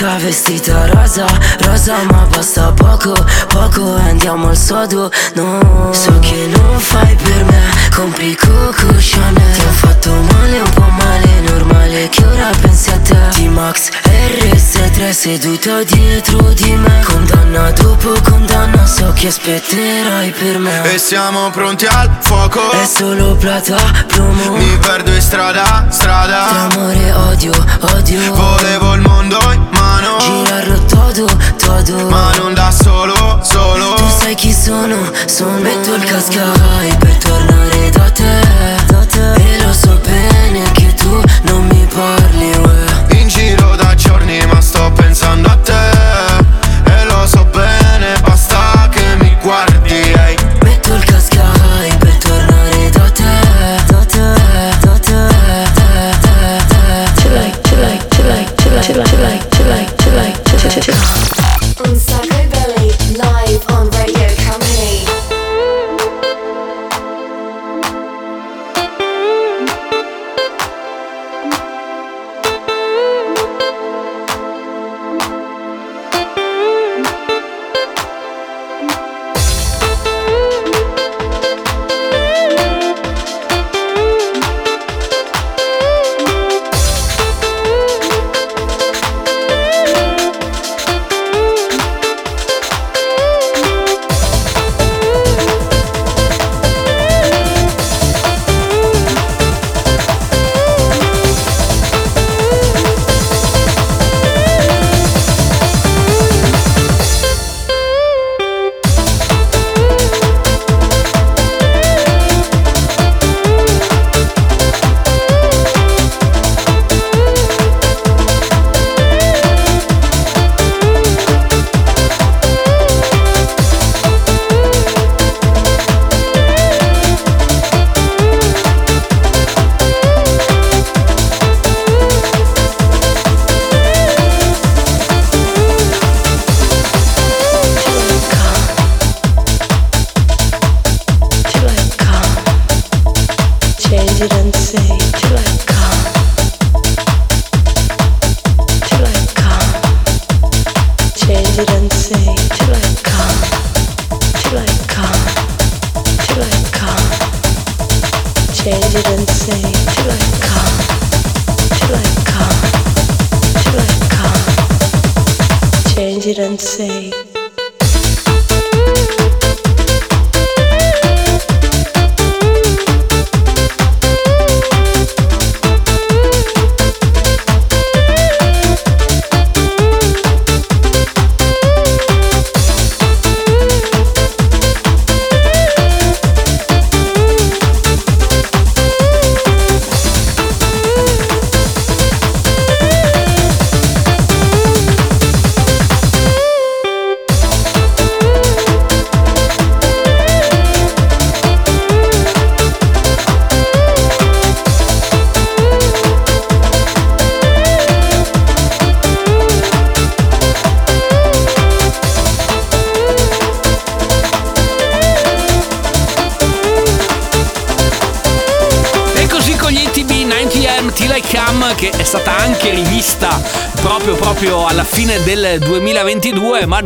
loca, 0.00 0.16
vestita 0.18 0.86
rosa, 0.86 1.26
rosa, 1.60 1.96
ma 2.10 2.26
basta 2.28 2.72
poco, 2.72 3.14
poco, 3.48 3.96
e 3.98 4.08
andiamo 4.10 4.48
al 4.48 4.56
sodo, 4.56 5.10
no. 5.34 5.90
So 5.92 6.18
che 6.20 6.48
non 6.54 6.78
fai 6.78 7.14
per 7.16 7.44
me, 7.44 7.60
compri 7.94 8.36
Coco 8.36 8.94
Chanel. 8.98 9.52
Ti 9.52 9.60
ho 9.60 9.70
fatto 9.70 10.10
male, 10.10 10.60
un 10.60 10.70
po' 10.70 10.90
male, 10.90 11.40
normale 11.48 12.08
che 12.08 12.24
ora 12.24 12.50
pensi 12.60 12.90
a 12.90 12.98
te. 12.98 13.16
T-Max, 13.30 13.88
RS3 14.04 15.10
seduta 15.10 15.82
dietro 15.82 16.52
di 16.52 16.74
me. 16.74 17.02
Condanna 17.04 17.70
dopo 17.70 18.14
condanna, 18.22 18.86
so 18.86 19.12
che 19.14 19.28
aspetterai 19.28 20.30
per 20.30 20.58
me. 20.58 20.92
E 20.92 20.98
siamo 20.98 21.50
pronti 21.50 21.86
al 21.86 22.18
fuoco. 22.20 22.70
È 22.70 22.84
solo 22.84 23.34
plata, 23.36 23.76
promo. 24.08 24.56
Mi 24.56 24.76
perdo 24.78 25.12
in 25.12 25.20
strada, 25.20 25.86
strada. 25.88 26.46
Tra 26.48 26.80
amore 26.80 27.12
odio, 27.12 27.52
odio. 27.94 28.34
Volevo 28.34 28.94
il 28.94 29.00
mondo 29.00 29.38
in 29.52 29.66
mano 29.70 29.85
Girarlo 30.18 30.78
todo, 30.84 31.26
todo. 31.58 32.08
Ma 32.08 32.34
non 32.36 32.54
da 32.54 32.70
solo, 32.70 33.40
solo. 33.42 33.94
Tu 33.94 34.08
sai 34.18 34.34
chi 34.34 34.52
sono, 34.52 34.96
sono. 35.26 35.58
Metto 35.60 35.94
il 35.94 36.04
cascarai 36.04 36.96
per 36.98 37.16
tornare 37.18 37.90
da 37.90 38.10
te, 38.10 38.40
da 38.86 39.04
te 39.06 39.35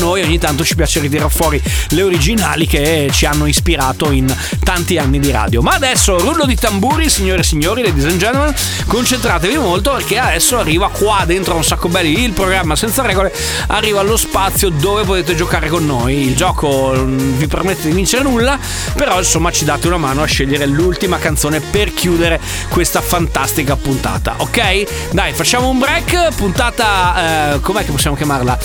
noi 0.00 0.22
ogni 0.22 0.38
tanto 0.38 0.64
ci 0.64 0.74
piace 0.74 0.98
ritirare 1.00 1.30
fuori 1.30 1.62
le 1.90 2.02
originali 2.02 2.66
che 2.66 3.08
ci 3.12 3.26
hanno 3.26 3.46
ispirato 3.46 4.10
in 4.10 4.34
tanti 4.64 4.98
anni 4.98 5.18
di 5.18 5.30
radio. 5.30 5.62
Ma 5.62 5.74
adesso 5.74 6.18
rullo 6.18 6.46
di 6.46 6.56
tamburi 6.56 7.08
signore 7.08 7.40
e 7.40 7.44
signori, 7.44 7.82
ladies 7.82 8.04
and 8.04 8.16
gentlemen, 8.16 8.54
concentratevi 8.86 9.56
molto 9.58 9.92
perché 9.92 10.18
adesso 10.18 10.58
arriva 10.58 10.88
qua 10.88 11.24
dentro 11.26 11.54
un 11.54 11.64
sacco 11.64 11.88
belli 11.88 12.24
il 12.24 12.32
programma 12.32 12.74
senza 12.76 13.02
regole, 13.02 13.32
arriva 13.68 14.00
allo 14.00 14.16
spazio 14.16 14.70
dove 14.70 15.04
potete 15.04 15.34
giocare 15.34 15.68
con 15.68 15.84
noi. 15.86 16.26
Il 16.26 16.34
gioco 16.34 16.92
non 16.94 17.36
vi 17.36 17.46
permette 17.46 17.88
di 17.88 17.94
vincere 17.94 18.22
nulla, 18.22 18.58
però 18.94 19.18
insomma 19.18 19.50
ci 19.50 19.64
date 19.64 19.86
una 19.86 19.98
mano 19.98 20.22
a 20.22 20.26
scegliere 20.26 20.66
l'ultima 20.66 21.18
canzone 21.18 21.60
per 21.60 21.92
chiudere 21.92 22.40
questa 22.68 23.00
fantastica 23.00 23.76
puntata, 23.76 24.34
ok? 24.38 25.10
Dai, 25.12 25.32
facciamo 25.32 25.68
un 25.68 25.78
break, 25.78 26.34
puntata, 26.34 27.54
eh, 27.54 27.60
com'è 27.60 27.84
che 27.84 27.90
possiamo 27.90 28.16
chiamarla? 28.16 28.58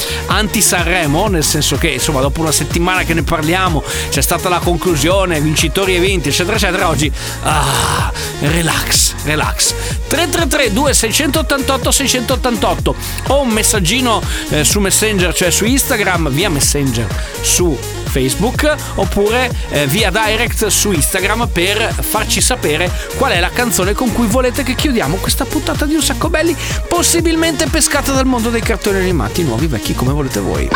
Nel 1.28 1.44
senso 1.44 1.76
che 1.78 1.88
insomma 1.90 2.22
dopo 2.22 2.42
una 2.42 2.52
settimana 2.52 3.04
che 3.04 3.14
ne 3.14 3.24
parliamo, 3.24 3.84
c'è 4.10 4.22
stata 4.22 4.50
la 4.50 4.60
conclusione, 4.60 5.40
vincitori 5.42 5.96
e 5.96 6.00
vinti, 6.00 6.30
eccetera, 6.30 6.56
eccetera, 6.56 6.88
oggi, 6.88 7.12
ah, 7.44 8.12
relax, 8.40 9.14
relax. 9.24 9.74
333 10.08 10.74
2688 10.74 11.92
688 11.92 12.96
o 13.28 13.42
un 13.42 13.50
messaggino 13.50 14.22
eh, 14.50 14.64
su 14.64 14.80
Messenger, 14.80 15.34
cioè 15.34 15.52
su 15.52 15.66
Instagram, 15.66 16.30
via 16.30 16.50
Messenger 16.50 17.08
su 17.42 17.78
Facebook 18.16 18.74
oppure 18.96 19.52
eh, 19.72 19.88
via 19.88 20.10
direct 20.10 20.68
su 20.68 20.94
Instagram 20.94 21.50
per 21.52 21.94
farci 22.00 22.40
sapere 22.40 22.90
qual 23.18 23.34
è 23.34 23.42
la 23.42 23.50
canzone 23.50 23.92
con 23.92 24.14
cui 24.14 24.28
volete 24.28 24.64
che 24.64 24.74
chiudiamo 24.74 25.18
questa 25.18 25.44
puntata 25.44 25.86
di 25.86 25.96
Un 25.96 26.02
Sacco 26.02 26.30
Belli, 26.30 26.56
possibilmente 26.88 27.68
pescata 27.68 28.14
dal 28.14 28.26
mondo 28.26 28.50
dei 28.50 28.62
cartoni 28.62 29.00
animati, 29.00 29.44
nuovi, 29.44 29.68
vecchi, 29.68 29.94
come 29.94 30.14
volete 30.14 30.40
voi. 30.40 30.70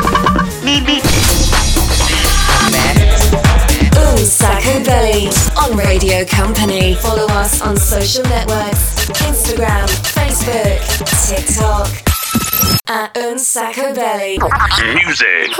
Un 3.93 4.25
Sacco 4.25 4.79
Belly 4.81 5.29
on 5.53 5.79
Radio 5.79 6.25
Company. 6.25 6.93
Follow 6.95 7.27
us 7.41 7.61
on 7.61 7.77
social 7.77 8.27
networks 8.27 9.07
Instagram, 9.21 9.87
Facebook, 9.87 11.05
TikTok. 11.25 12.08
At 12.87 13.15
Un 13.17 13.37
Sacco 13.37 13.93
Belly. 13.93 14.39
Music. 14.95 15.53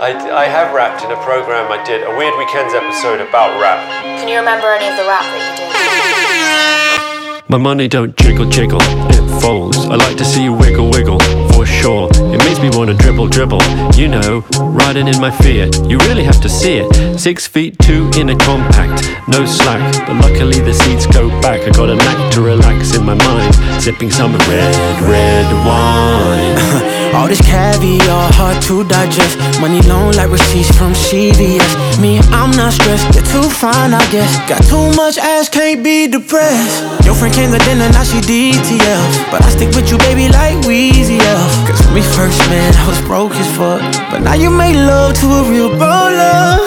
I, 0.00 0.14
I 0.32 0.44
have 0.46 0.72
rapped 0.72 1.04
in 1.04 1.10
a 1.10 1.16
program 1.22 1.70
I 1.70 1.82
did, 1.84 2.02
a 2.02 2.16
Weird 2.16 2.36
Weekends 2.38 2.72
episode 2.74 3.20
about 3.20 3.60
rap. 3.60 3.78
Can 4.18 4.28
you 4.28 4.38
remember 4.38 4.68
any 4.68 4.88
of 4.88 4.96
the 4.96 5.04
rap 5.04 5.22
that 5.22 5.40
you 5.50 7.42
did? 7.42 7.48
My 7.50 7.58
money 7.58 7.88
don't 7.88 8.16
jiggle 8.16 8.48
jiggle, 8.48 8.80
it 8.80 9.40
folds. 9.42 9.76
I 9.78 9.96
like 9.96 10.16
to 10.18 10.24
see 10.24 10.44
you 10.44 10.52
wiggle 10.54 10.88
wiggle, 10.90 11.18
for 11.60 11.66
sure. 11.66 12.08
It 12.14 12.38
makes 12.38 12.58
me 12.58 12.70
wanna 12.72 12.94
dribble 12.94 13.28
dribble, 13.28 13.62
you 13.94 14.08
know, 14.08 14.40
riding 14.60 15.06
in 15.08 15.20
my 15.20 15.30
fear. 15.30 15.68
You 15.86 15.98
really 16.08 16.24
have 16.24 16.40
to 16.40 16.48
see 16.48 16.78
it. 16.78 17.20
Six 17.20 17.46
feet 17.46 17.78
two 17.80 18.10
in 18.16 18.30
a 18.30 18.36
compact, 18.36 19.06
no 19.28 19.44
slack. 19.44 19.82
But 20.06 20.16
luckily 20.22 20.60
the 20.60 20.72
seats 20.72 21.06
go 21.06 21.28
back. 21.42 21.60
I 21.60 21.70
got 21.70 21.90
a 21.90 21.96
knack 21.96 22.32
to 22.32 22.40
relax 22.40 22.96
in 22.96 23.04
my 23.04 23.14
mind, 23.14 23.54
sipping 23.82 24.10
some 24.10 24.32
red, 24.32 25.02
red 25.02 25.52
wine. 25.66 26.96
All 27.12 27.26
this 27.26 27.40
caviar, 27.40 28.30
hard 28.32 28.62
to 28.62 28.84
digest. 28.84 29.36
Money 29.60 29.82
long 29.82 30.12
like 30.12 30.30
receipts 30.30 30.70
from 30.76 30.92
CVS. 30.92 32.00
Me, 32.00 32.18
I'm 32.30 32.50
not 32.52 32.72
stressed, 32.72 33.14
you're 33.14 33.24
too 33.26 33.48
fine, 33.50 33.92
I 33.92 34.02
guess. 34.10 34.38
Got 34.48 34.62
too 34.64 34.94
much 34.96 35.18
ass, 35.18 35.48
can't 35.48 35.82
be 35.82 36.06
depressed. 36.06 37.04
Your 37.04 37.14
friend 37.14 37.34
came 37.34 37.50
to 37.50 37.58
dinner, 37.58 37.88
now 37.90 38.04
she 38.04 38.18
DTF. 38.22 39.30
But 39.30 39.42
I 39.44 39.50
stick 39.50 39.74
with 39.74 39.90
you, 39.90 39.98
baby, 39.98 40.28
like 40.28 40.58
Weezy 40.64 41.18
F. 41.18 41.68
Cause 41.68 41.84
when 41.86 41.94
we 41.94 42.02
first 42.02 42.38
met, 42.48 42.76
I 42.76 42.88
was 42.88 43.00
broke 43.02 43.32
as 43.32 43.50
fuck. 43.56 43.82
But 44.10 44.20
now 44.22 44.34
you 44.34 44.50
make 44.50 44.76
love 44.76 45.14
to 45.20 45.26
a 45.26 45.50
real 45.50 45.70
baller. 45.70 46.58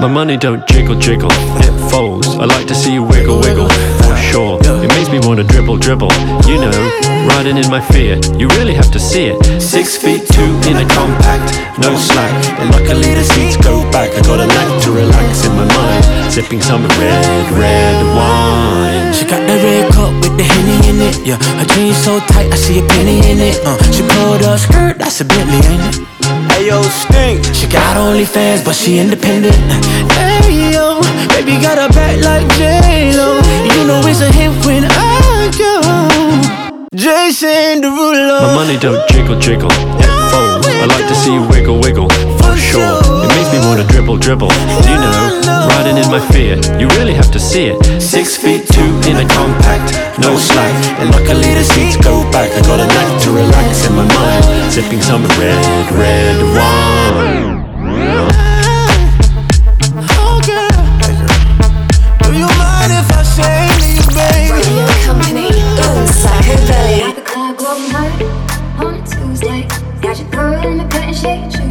My 0.00 0.08
money 0.08 0.38
don't 0.38 0.66
jiggle 0.66 0.98
jiggle, 0.98 1.28
it 1.60 1.90
folds. 1.90 2.26
I 2.28 2.46
like 2.46 2.66
to 2.68 2.74
see 2.74 2.94
you 2.94 3.02
wiggle 3.02 3.38
wiggle, 3.40 3.68
sure. 4.20 4.58
It 4.84 4.88
makes 4.96 5.10
me 5.10 5.18
wanna 5.26 5.44
dribble 5.44 5.78
dribble, 5.78 6.12
you 6.46 6.60
know, 6.60 6.76
riding 7.32 7.56
in 7.56 7.68
my 7.70 7.80
fear. 7.80 8.20
You 8.36 8.48
really 8.58 8.74
have 8.74 8.90
to 8.92 9.00
see 9.00 9.26
it. 9.32 9.36
Six 9.60 9.96
feet 9.96 10.26
two 10.28 10.52
in 10.68 10.76
a 10.76 10.86
compact, 10.88 11.56
no 11.78 11.96
slack. 11.96 12.32
And 12.60 12.70
luckily 12.70 13.14
the 13.14 13.24
seats 13.24 13.56
go 13.56 13.82
back. 13.90 14.10
I 14.14 14.20
got 14.22 14.40
a 14.40 14.46
knack 14.46 14.82
to 14.84 14.92
relax 14.92 15.46
in 15.46 15.52
my 15.52 15.66
mind, 15.76 16.32
sipping 16.32 16.60
some 16.60 16.82
red, 17.00 17.52
red 17.52 17.98
wine. 18.16 19.12
She 19.12 19.24
got 19.24 19.40
the 19.46 19.56
red 19.56 19.92
cup 19.92 20.12
with 20.22 20.36
the 20.36 20.44
henny 20.44 20.78
in 20.88 20.96
it. 21.08 21.26
Yeah, 21.26 21.36
her 21.58 21.66
jeans 21.74 21.96
so 21.96 22.20
tight, 22.20 22.52
I 22.52 22.56
see 22.56 22.78
a 22.78 22.86
penny 22.86 23.18
in 23.30 23.38
it. 23.38 23.60
Uh, 23.64 23.76
she 23.92 24.02
pulled 24.02 24.42
a 24.42 24.58
skirt, 24.58 24.98
that's 24.98 25.20
a 25.20 25.24
Bentley, 25.24 25.60
ain't 25.68 25.96
it? 25.96 26.19
Hey 26.60 26.82
stink. 26.82 27.54
She 27.54 27.66
got 27.66 27.96
OnlyFans, 27.96 28.62
but 28.64 28.74
she 28.74 28.98
independent. 28.98 29.56
Hey 30.12 30.72
yo, 30.72 31.00
baby 31.32 31.56
got 31.56 31.78
a 31.78 31.88
back 31.94 32.20
like 32.22 32.46
J 32.58 33.16
Lo. 33.16 33.40
You 33.64 33.86
know 33.88 34.00
it's 34.04 34.20
a 34.20 34.30
hit 34.30 34.52
when 34.66 34.84
I 34.84 35.48
go. 35.56 35.80
Jason 36.94 37.80
Derulo. 37.80 38.42
My 38.44 38.54
money 38.54 38.76
don't 38.76 39.00
jiggle 39.08 39.38
jiggle, 39.38 39.72
it 39.72 40.10
folds. 40.30 40.66
I 40.68 40.84
like 40.84 41.08
to 41.08 41.14
see 41.14 41.32
you 41.32 41.48
wiggle 41.48 41.80
wiggle, 41.80 42.08
sure. 42.60 43.00
It 43.24 43.30
makes 43.34 43.50
me 43.52 43.58
wanna 43.66 43.84
dribble 43.84 44.18
dribble, 44.18 44.52
you 44.84 44.96
know, 45.00 45.40
riding 45.72 45.96
in 45.96 46.08
my 46.10 46.20
fear. 46.30 46.56
You 46.78 46.88
really 47.00 47.14
have 47.14 47.30
to 47.32 47.40
see 47.40 47.66
it. 47.72 47.76
Six 48.00 48.36
feet 48.36 48.68
two 48.68 48.92
in 49.08 49.16
a 49.16 49.26
compact, 49.26 49.96
no 50.20 50.36
slack. 50.36 50.74
And 51.00 51.10
luckily 51.10 51.54
the 51.54 51.64
seats 51.64 51.96
go 51.96 52.22
back. 52.30 52.52
I 52.52 52.60
got 52.62 52.80
a 52.80 52.86
knack 52.86 53.22
to 53.24 53.30
relax 53.32 53.86
in 53.88 53.96
my 53.96 54.04
mind, 54.14 54.44
sipping 54.72 55.00
some 55.00 55.24
red, 55.40 55.92
red 55.92 56.38
wine. 56.54 57.64
Oh 60.22 60.40
girl, 60.44 60.70
you 62.34 62.46
mind 62.60 62.92
if 62.92 63.08
I 63.10 63.22
say 63.24 63.68
to 63.80 63.88
you, 63.96 64.04
baby? 64.14 64.52
Radio 64.52 64.86
Company. 65.06 65.48
Un 65.80 66.06
Sacco 66.06 66.56
Belly. 66.68 67.14
The 67.14 67.22
club 67.22 67.56
going 67.56 67.88
hard 67.90 68.22
on 68.84 68.94
a 68.94 69.02
Tuesday. 69.06 69.66
Got 70.00 70.18
your 70.18 70.28
girl 70.30 70.66
in 70.66 70.78
the 70.78 70.84
curtain 70.84 71.14
shake 71.14 71.69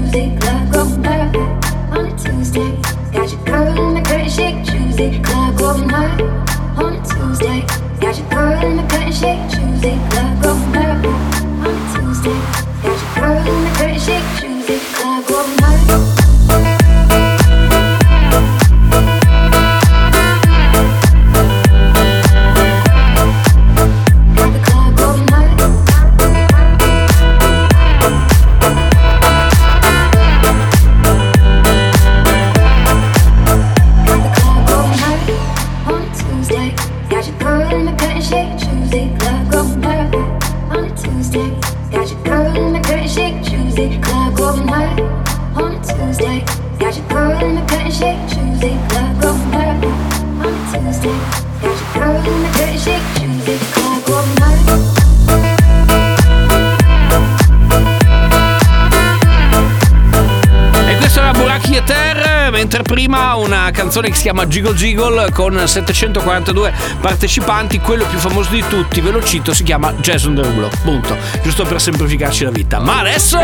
canzone 63.99 64.09
che 64.09 64.15
si 64.15 64.21
chiama 64.21 64.45
Jiggle 64.45 64.73
Jiggle 64.73 65.31
con 65.31 65.67
742 65.67 66.73
partecipanti, 67.01 67.79
quello 67.79 68.05
più 68.05 68.17
famoso 68.17 68.49
di 68.49 68.63
tutti, 68.67 69.01
ve 69.01 69.11
lo 69.11 69.23
cito, 69.23 69.53
si 69.53 69.63
chiama 69.63 69.93
Jason 69.93 70.35
Derulo. 70.35 70.69
Punto. 70.83 71.17
Giusto 71.43 71.65
per 71.65 71.81
semplificarci 71.81 72.43
la 72.43 72.51
vita. 72.51 72.79
Ma 72.79 72.99
adesso 72.99 73.37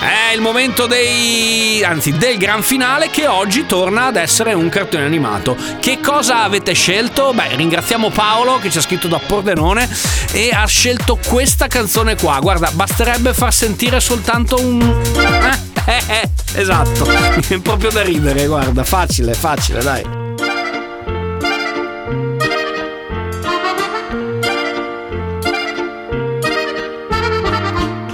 è 0.00 0.34
il 0.34 0.40
momento 0.40 0.86
dei 0.86 1.84
anzi 1.84 2.12
del 2.12 2.38
gran 2.38 2.62
finale 2.62 3.10
che 3.10 3.26
oggi 3.26 3.66
torna 3.66 4.06
ad 4.06 4.16
essere 4.16 4.54
un 4.54 4.68
cartone 4.68 5.04
animato. 5.04 5.56
Che 5.78 6.00
cosa 6.00 6.42
avete 6.42 6.72
scelto? 6.72 7.32
Beh, 7.32 7.56
ringraziamo 7.56 8.10
Paolo 8.10 8.58
che 8.58 8.70
ci 8.70 8.78
ha 8.78 8.80
scritto 8.80 9.08
da 9.08 9.20
Pordenone 9.24 9.88
e 10.32 10.50
ha 10.52 10.66
scelto 10.66 11.18
questa 11.24 11.66
canzone 11.66 12.16
qua. 12.16 12.38
Guarda, 12.40 12.70
basterebbe 12.72 13.34
far 13.34 13.52
sentire 13.52 14.00
soltanto 14.00 14.58
un 14.58 14.80
eh, 14.80 15.71
esatto. 16.54 17.04
È 17.48 17.58
proprio 17.60 17.90
da 17.90 18.02
ridere, 18.02 18.46
guarda, 18.46 18.84
facile, 18.84 19.34
facile, 19.34 19.82
dai. 19.82 20.20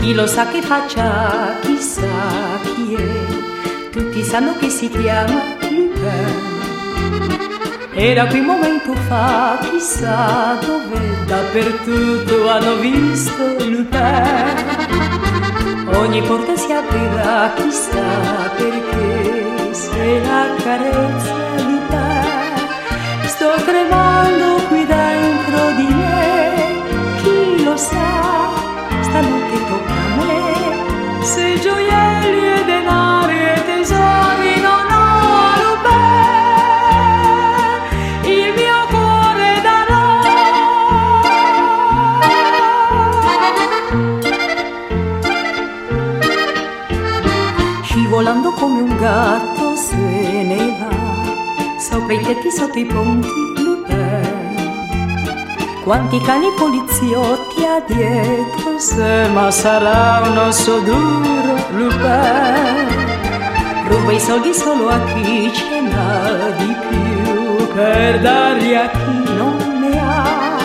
Chi 0.01 0.15
lo 0.15 0.27
sa 0.27 0.47
che 0.49 0.63
faccia, 0.63 1.59
chissà 1.61 2.07
chi 2.63 2.95
è. 2.95 3.91
Tutti 3.91 4.23
sanno 4.23 4.57
che 4.57 4.71
si 4.71 4.89
chiama 4.89 5.57
Lupin. 5.61 6.57
Era 7.93 8.27
qui 8.27 8.39
un 8.39 8.47
momento 8.47 8.95
fa, 9.09 9.59
chissà 9.71 10.57
dove, 10.65 11.25
dappertutto 11.27 12.49
hanno 12.49 12.77
visto 12.77 13.57
Lupin. 13.59 14.88
Ogni 15.95 16.23
porta 16.23 16.57
si 16.57 16.73
aprirà, 16.73 17.53
chissà 17.55 18.51
perché, 18.57 19.73
se 19.73 20.21
la 20.21 20.55
carezza 20.63 21.35
Lupin. 21.57 21.87
Sto 23.25 23.55
tremando 23.65 24.57
qui 24.69 24.85
dentro 24.85 25.71
di 25.77 25.87
me, 25.95 26.83
chi 27.23 27.65
lo 27.65 27.77
sa, 27.77 28.51
stanotte 29.01 29.65
tocca 29.69 29.93
a 29.93 30.17
me. 30.17 31.25
Se 31.25 31.59
gioielli 31.61 32.61
e 32.61 32.65
denari 32.65 33.39
e 33.39 33.63
tesori 33.65 34.61
non 34.61 34.88
va, 52.09 52.15
sopra 52.15 52.15
i 52.15 52.21
tetti, 52.21 52.51
sotto 52.51 52.79
i 52.79 52.85
ponti, 52.87 53.29
Lupin. 53.63 54.57
Quanti 55.85 56.21
cani 56.21 56.49
poliziotti 56.57 57.65
ha 57.65 57.81
dietro 57.87 58.79
se 58.79 59.29
ma 59.33 59.51
sarà 59.51 60.23
un 60.25 60.39
osso 60.39 60.81
duro 60.81 61.57
Lupin. 61.71 62.97
Ruba 63.89 64.13
i 64.13 64.21
soldi 64.21 64.53
solo 64.53 64.89
a 64.89 65.03
chi 65.05 65.51
ce 65.53 65.81
n'ha 65.81 66.51
di 66.59 66.77
più 66.89 67.67
Per 67.73 68.21
darli 68.21 68.77
a 68.77 68.91
chi 68.91 69.35
non 69.35 69.57
ne 69.81 69.99
ha. 69.99 70.59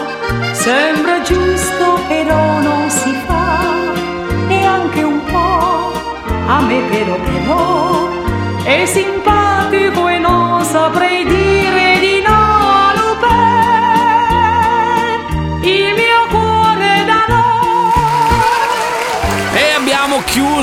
Sembra 0.52 1.22
giusto 1.22 2.00
però 2.10 2.60
non 2.60 2.90
si 2.90 3.14
fa 3.26 3.62
Neanche 4.48 5.04
un 5.04 5.24
po' 5.24 5.94
A 6.48 6.62
me 6.62 6.82
però 6.90 7.16
però 7.16 8.08
È 8.64 8.86
simpatico 8.86 10.03
e 10.24 10.64
non 10.64 11.43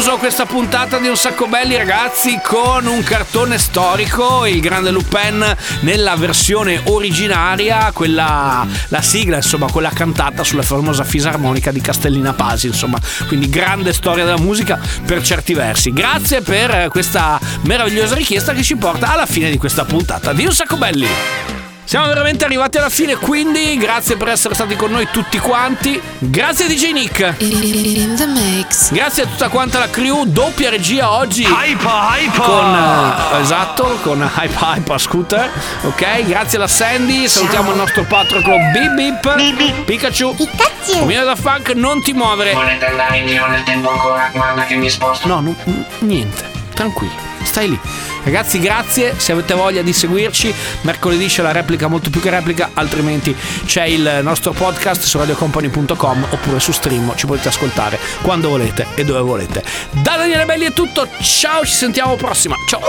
chiuso 0.01 0.17
questa 0.17 0.47
puntata 0.47 0.99
di 0.99 1.09
Un 1.09 1.17
Sacco 1.17 1.47
Belli 1.47 1.77
ragazzi 1.77 2.41
con 2.43 2.87
un 2.87 3.03
cartone 3.03 3.59
storico, 3.59 4.47
il 4.47 4.59
Grande 4.59 4.91
Lupin 4.91 5.45
nella 5.81 6.17
versione 6.17 6.81
originaria, 6.85 7.91
quella 7.93 8.67
la 8.89 9.03
sigla 9.03 9.37
insomma, 9.37 9.71
quella 9.71 9.91
cantata 9.91 10.43
sulla 10.43 10.63
famosa 10.63 11.05
fisarmonica 11.05 11.71
di 11.71 11.83
Castellina 11.83 12.33
Pasi, 12.33 12.69
insomma, 12.69 12.99
quindi 13.27 13.51
grande 13.51 13.93
storia 13.93 14.25
della 14.25 14.39
musica 14.39 14.81
per 15.05 15.23
certi 15.23 15.53
versi. 15.53 15.93
Grazie 15.93 16.41
per 16.41 16.89
questa 16.89 17.39
meravigliosa 17.65 18.15
richiesta 18.15 18.55
che 18.55 18.63
ci 18.63 18.77
porta 18.77 19.13
alla 19.13 19.27
fine 19.27 19.51
di 19.51 19.59
questa 19.59 19.85
puntata 19.85 20.33
di 20.33 20.47
Un 20.47 20.53
Sacco 20.53 20.79
Belli. 20.79 21.60
Siamo 21.91 22.07
veramente 22.07 22.45
arrivati 22.45 22.79
alla 22.79 22.89
fine, 22.89 23.17
quindi 23.17 23.77
grazie 23.77 24.17
per 24.17 24.29
essere 24.29 24.55
stati 24.55 24.77
con 24.77 24.93
noi 24.93 25.09
tutti 25.11 25.41
quanti. 25.41 26.01
Grazie 26.19 26.69
DJ 26.69 26.93
Nick. 26.93 27.35
In 27.39 28.15
the 28.15 28.27
mix. 28.27 28.93
Grazie 28.93 29.25
a 29.25 29.27
tutta 29.27 29.49
quanta 29.49 29.81
la 29.81 29.91
crew, 29.91 30.23
doppia 30.25 30.71
regia 30.71 31.11
oggi. 31.11 31.43
Hypa, 31.43 32.11
hypa. 32.17 32.43
Con 32.45 32.77
eh, 32.77 33.41
esatto, 33.41 33.99
con 34.03 34.21
Hypa 34.23 34.77
Hypa 34.77 34.99
Scooter. 34.99 35.51
Ok, 35.83 36.27
grazie 36.27 36.59
alla 36.59 36.69
Sandy. 36.69 37.27
Salutiamo 37.27 37.73
il 37.73 37.79
nostro 37.79 38.05
patrono 38.05 38.55
Bip 38.73 39.35
Bip. 39.35 39.83
Pikachu. 39.83 40.37
Pikachu. 40.37 41.03
Omino 41.03 41.25
da 41.25 41.35
Funk, 41.35 41.71
non 41.71 42.01
ti 42.03 42.13
muovere. 42.13 42.53
Volete 42.53 42.87
andare 42.87 43.17
in 43.19 43.27
giro 43.27 43.49
nel 43.49 43.65
tempo 43.65 43.91
ancora? 43.91 44.31
Guarda 44.33 44.63
che 44.63 44.77
mi 44.77 44.89
sposto. 44.89 45.27
No, 45.27 45.41
no, 45.41 45.57
n- 45.65 45.85
niente, 45.99 46.49
tranquillo. 46.73 47.30
Stai 47.43 47.69
lì. 47.69 47.79
Ragazzi, 48.23 48.59
grazie. 48.59 49.15
Se 49.17 49.33
avete 49.33 49.55
voglia 49.55 49.83
di 49.83 49.93
seguirci, 49.93 50.55
mercoledì 50.83 51.27
c'è 51.27 51.43
la 51.43 51.53
replica 51.53 51.89
molto 51.89 52.11
più 52.11 52.21
che 52.21 52.31
replica, 52.31 52.71
altrimenti 52.75 53.35
c'è 53.65 53.85
il 53.85 54.21
nostro 54.23 54.53
podcast 54.53 55.03
su 55.03 55.19
radiocompany.com 55.19 56.27
oppure 56.31 56.61
su 56.61 56.73
stream. 56.73 57.15
Ci 57.17 57.27
potete 57.27 57.49
ascoltare 57.49 57.99
quando 58.23 58.49
volete 58.49 58.87
e 58.95 59.05
dove 59.05 59.21
volete. 59.21 59.63
Da 59.91 60.17
Daniele 60.17 60.45
Belli 60.45 60.67
è 60.67 60.73
tutto. 60.73 61.09
Ciao, 61.21 61.65
ci 61.65 61.75
sentiamo 61.75 62.17
prossima. 62.17 62.55
Ciao. 62.69 62.81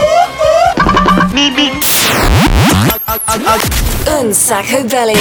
Un 4.20 4.34
sacco 4.34 4.84
belly. 4.84 5.18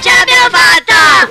Ce 0.00 0.08
l'abbiamo 0.08 0.48
fatta! 0.50 1.28